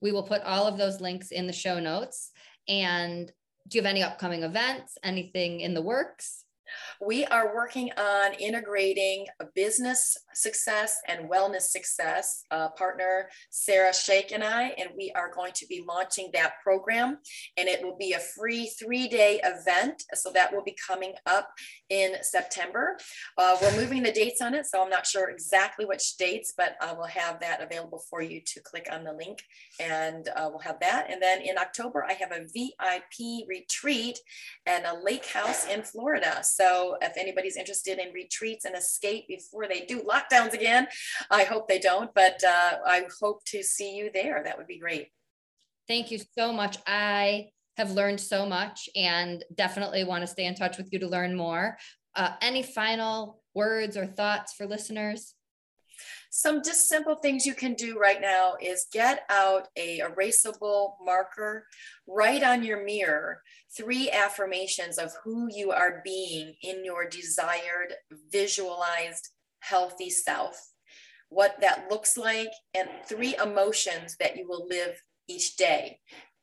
We 0.00 0.12
will 0.12 0.22
put 0.22 0.42
all 0.42 0.66
of 0.66 0.78
those 0.78 1.00
links 1.00 1.30
in 1.30 1.46
the 1.46 1.52
show 1.52 1.78
notes. 1.78 2.30
And 2.68 3.30
do 3.68 3.78
you 3.78 3.82
have 3.82 3.90
any 3.90 4.02
upcoming 4.02 4.42
events? 4.42 4.98
Anything 5.02 5.60
in 5.60 5.74
the 5.74 5.82
works? 5.82 6.44
We 7.00 7.24
are 7.26 7.54
working 7.54 7.90
on 7.96 8.34
integrating 8.34 9.26
business 9.54 10.16
success 10.34 10.98
and 11.08 11.30
wellness 11.30 11.62
success. 11.62 12.44
Uh, 12.50 12.68
partner 12.70 13.28
Sarah 13.50 13.94
Shake 13.94 14.32
and 14.32 14.44
I, 14.44 14.68
and 14.78 14.90
we 14.96 15.12
are 15.14 15.32
going 15.32 15.52
to 15.54 15.66
be 15.66 15.84
launching 15.86 16.30
that 16.32 16.54
program, 16.62 17.18
and 17.56 17.68
it 17.68 17.82
will 17.82 17.96
be 17.96 18.12
a 18.12 18.18
free 18.18 18.70
three-day 18.78 19.40
event. 19.44 20.02
So 20.14 20.30
that 20.32 20.52
will 20.52 20.64
be 20.64 20.76
coming 20.86 21.14
up 21.26 21.48
in 21.90 22.14
September. 22.22 22.96
Uh, 23.36 23.56
we're 23.60 23.76
moving 23.76 24.02
the 24.02 24.12
dates 24.12 24.40
on 24.40 24.54
it, 24.54 24.66
so 24.66 24.82
I'm 24.82 24.88
not 24.88 25.06
sure 25.06 25.28
exactly 25.28 25.84
which 25.84 26.16
dates, 26.16 26.54
but 26.56 26.76
I 26.80 26.92
will 26.92 27.04
have 27.04 27.40
that 27.40 27.60
available 27.60 28.02
for 28.08 28.22
you 28.22 28.40
to 28.46 28.60
click 28.60 28.88
on 28.90 29.04
the 29.04 29.12
link, 29.12 29.42
and 29.78 30.28
uh, 30.28 30.48
we'll 30.48 30.60
have 30.60 30.80
that. 30.80 31.10
And 31.10 31.20
then 31.20 31.42
in 31.42 31.58
October, 31.58 32.04
I 32.04 32.14
have 32.14 32.32
a 32.32 32.44
VIP 32.44 33.46
retreat 33.48 34.18
and 34.66 34.86
a 34.86 35.02
lake 35.02 35.26
house 35.26 35.66
in 35.66 35.82
Florida. 35.82 36.42
So 36.42 36.96
if 37.02 37.16
anybody's 37.16 37.56
interested 37.56 37.98
in 37.98 38.14
retreats 38.14 38.64
and 38.64 38.76
escape 38.76 39.26
before 39.28 39.66
they 39.66 39.80
do 39.80 40.02
lockdowns 40.02 40.52
again, 40.52 40.86
I 41.30 41.44
hope 41.44 41.68
they 41.68 41.78
don't, 41.78 42.14
but 42.14 42.42
uh, 42.44 42.78
I 42.86 43.06
hope 43.20 43.44
to 43.46 43.62
see 43.62 43.96
you 43.96 44.10
there. 44.14 44.42
That 44.44 44.56
would 44.56 44.66
be 44.68 44.78
great. 44.78 45.08
Thank 45.88 46.12
you 46.12 46.20
so 46.38 46.52
much. 46.52 46.78
I 46.86 47.48
have 47.76 47.92
learned 47.92 48.20
so 48.20 48.46
much 48.46 48.88
and 48.94 49.44
definitely 49.54 50.04
want 50.04 50.22
to 50.22 50.26
stay 50.26 50.46
in 50.46 50.54
touch 50.54 50.76
with 50.76 50.92
you 50.92 50.98
to 50.98 51.08
learn 51.08 51.34
more. 51.36 51.78
Uh, 52.14 52.32
any 52.42 52.62
final 52.62 53.42
words 53.54 53.96
or 53.96 54.06
thoughts 54.06 54.52
for 54.52 54.66
listeners? 54.66 55.34
Some 56.32 56.62
just 56.62 56.88
simple 56.88 57.16
things 57.16 57.44
you 57.44 57.54
can 57.54 57.74
do 57.74 57.98
right 57.98 58.20
now 58.20 58.54
is 58.60 58.86
get 58.92 59.24
out 59.28 59.66
a 59.76 59.98
erasable 59.98 60.94
marker, 61.04 61.66
write 62.06 62.44
on 62.44 62.62
your 62.62 62.84
mirror 62.84 63.42
three 63.76 64.10
affirmations 64.10 64.98
of 64.98 65.12
who 65.24 65.48
you 65.52 65.72
are 65.72 66.00
being 66.04 66.54
in 66.62 66.84
your 66.84 67.08
desired, 67.08 67.94
visualized, 68.30 69.28
healthy 69.60 70.10
self, 70.10 70.70
what 71.28 71.56
that 71.60 71.86
looks 71.90 72.16
like, 72.16 72.50
and 72.74 72.88
three 73.08 73.36
emotions 73.36 74.16
that 74.20 74.36
you 74.36 74.46
will 74.48 74.66
live 74.68 75.02
each 75.28 75.56
day. 75.56 75.98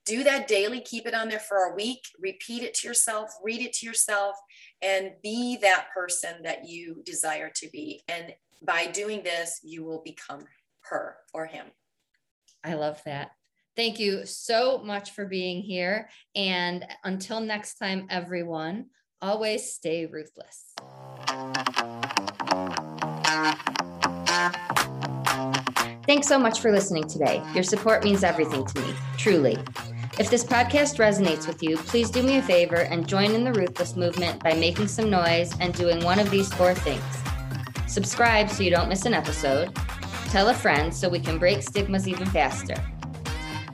Do 0.07 0.23
that 0.23 0.47
daily, 0.47 0.79
keep 0.79 1.05
it 1.05 1.13
on 1.13 1.27
there 1.27 1.37
for 1.37 1.65
a 1.65 1.75
week, 1.75 1.99
repeat 2.17 2.63
it 2.63 2.73
to 2.75 2.87
yourself, 2.87 3.29
read 3.43 3.61
it 3.61 3.73
to 3.73 3.85
yourself, 3.85 4.37
and 4.81 5.11
be 5.21 5.57
that 5.57 5.87
person 5.93 6.43
that 6.43 6.65
you 6.65 7.03
desire 7.05 7.51
to 7.55 7.69
be. 7.73 8.03
And 8.07 8.33
by 8.61 8.87
doing 8.87 9.21
this, 9.21 9.59
you 9.63 9.83
will 9.83 10.01
become 10.05 10.45
her 10.89 11.17
or 11.33 11.45
him. 11.45 11.65
I 12.63 12.75
love 12.75 13.01
that. 13.03 13.31
Thank 13.75 13.99
you 13.99 14.25
so 14.25 14.77
much 14.77 15.11
for 15.11 15.25
being 15.25 15.61
here. 15.61 16.09
And 16.35 16.85
until 17.03 17.41
next 17.41 17.75
time, 17.75 18.07
everyone, 18.09 18.85
always 19.21 19.73
stay 19.73 20.05
ruthless. 20.05 20.73
Thanks 26.07 26.27
so 26.29 26.39
much 26.39 26.61
for 26.61 26.71
listening 26.71 27.09
today. 27.09 27.43
Your 27.53 27.63
support 27.63 28.05
means 28.05 28.23
everything 28.23 28.65
to 28.65 28.81
me, 28.81 28.93
truly. 29.17 29.57
If 30.19 30.31
this 30.31 30.43
podcast 30.43 30.97
resonates 30.97 31.45
with 31.45 31.61
you, 31.61 31.77
please 31.77 32.09
do 32.09 32.23
me 32.23 32.37
a 32.37 32.41
favor 32.41 32.77
and 32.77 33.07
join 33.07 33.35
in 33.35 33.43
the 33.43 33.53
Ruthless 33.53 33.95
movement 33.95 34.43
by 34.43 34.53
making 34.53 34.87
some 34.87 35.11
noise 35.11 35.53
and 35.59 35.75
doing 35.75 36.03
one 36.03 36.17
of 36.17 36.31
these 36.31 36.51
four 36.53 36.73
things. 36.73 37.03
Subscribe 37.85 38.49
so 38.49 38.63
you 38.63 38.71
don't 38.71 38.89
miss 38.89 39.05
an 39.05 39.13
episode. 39.13 39.75
Tell 40.29 40.49
a 40.49 40.55
friend 40.55 40.91
so 40.91 41.07
we 41.07 41.19
can 41.19 41.37
break 41.37 41.61
stigmas 41.61 42.07
even 42.07 42.25
faster. 42.25 42.73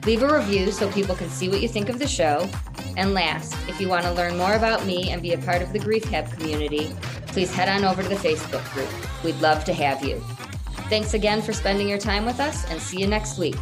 Leave 0.04 0.22
a 0.22 0.30
review 0.30 0.70
so 0.70 0.92
people 0.92 1.14
can 1.14 1.30
see 1.30 1.48
what 1.48 1.62
you 1.62 1.68
think 1.68 1.88
of 1.88 1.98
the 1.98 2.06
show. 2.06 2.46
And 2.98 3.14
last, 3.14 3.56
if 3.66 3.80
you 3.80 3.88
want 3.88 4.04
to 4.04 4.12
learn 4.12 4.36
more 4.36 4.52
about 4.52 4.84
me 4.84 5.12
and 5.12 5.22
be 5.22 5.32
a 5.32 5.38
part 5.38 5.62
of 5.62 5.72
the 5.72 5.78
Grief 5.78 6.04
Hab 6.04 6.30
community, 6.30 6.94
please 7.28 7.54
head 7.54 7.70
on 7.70 7.86
over 7.86 8.02
to 8.02 8.08
the 8.10 8.16
Facebook 8.16 8.70
group. 8.74 9.24
We'd 9.24 9.40
love 9.40 9.64
to 9.64 9.72
have 9.72 10.04
you. 10.04 10.22
Thanks 10.90 11.14
again 11.14 11.40
for 11.40 11.54
spending 11.54 11.88
your 11.88 11.98
time 11.98 12.26
with 12.26 12.38
us 12.38 12.70
and 12.70 12.78
see 12.78 13.00
you 13.00 13.06
next 13.06 13.38
week. 13.38 13.56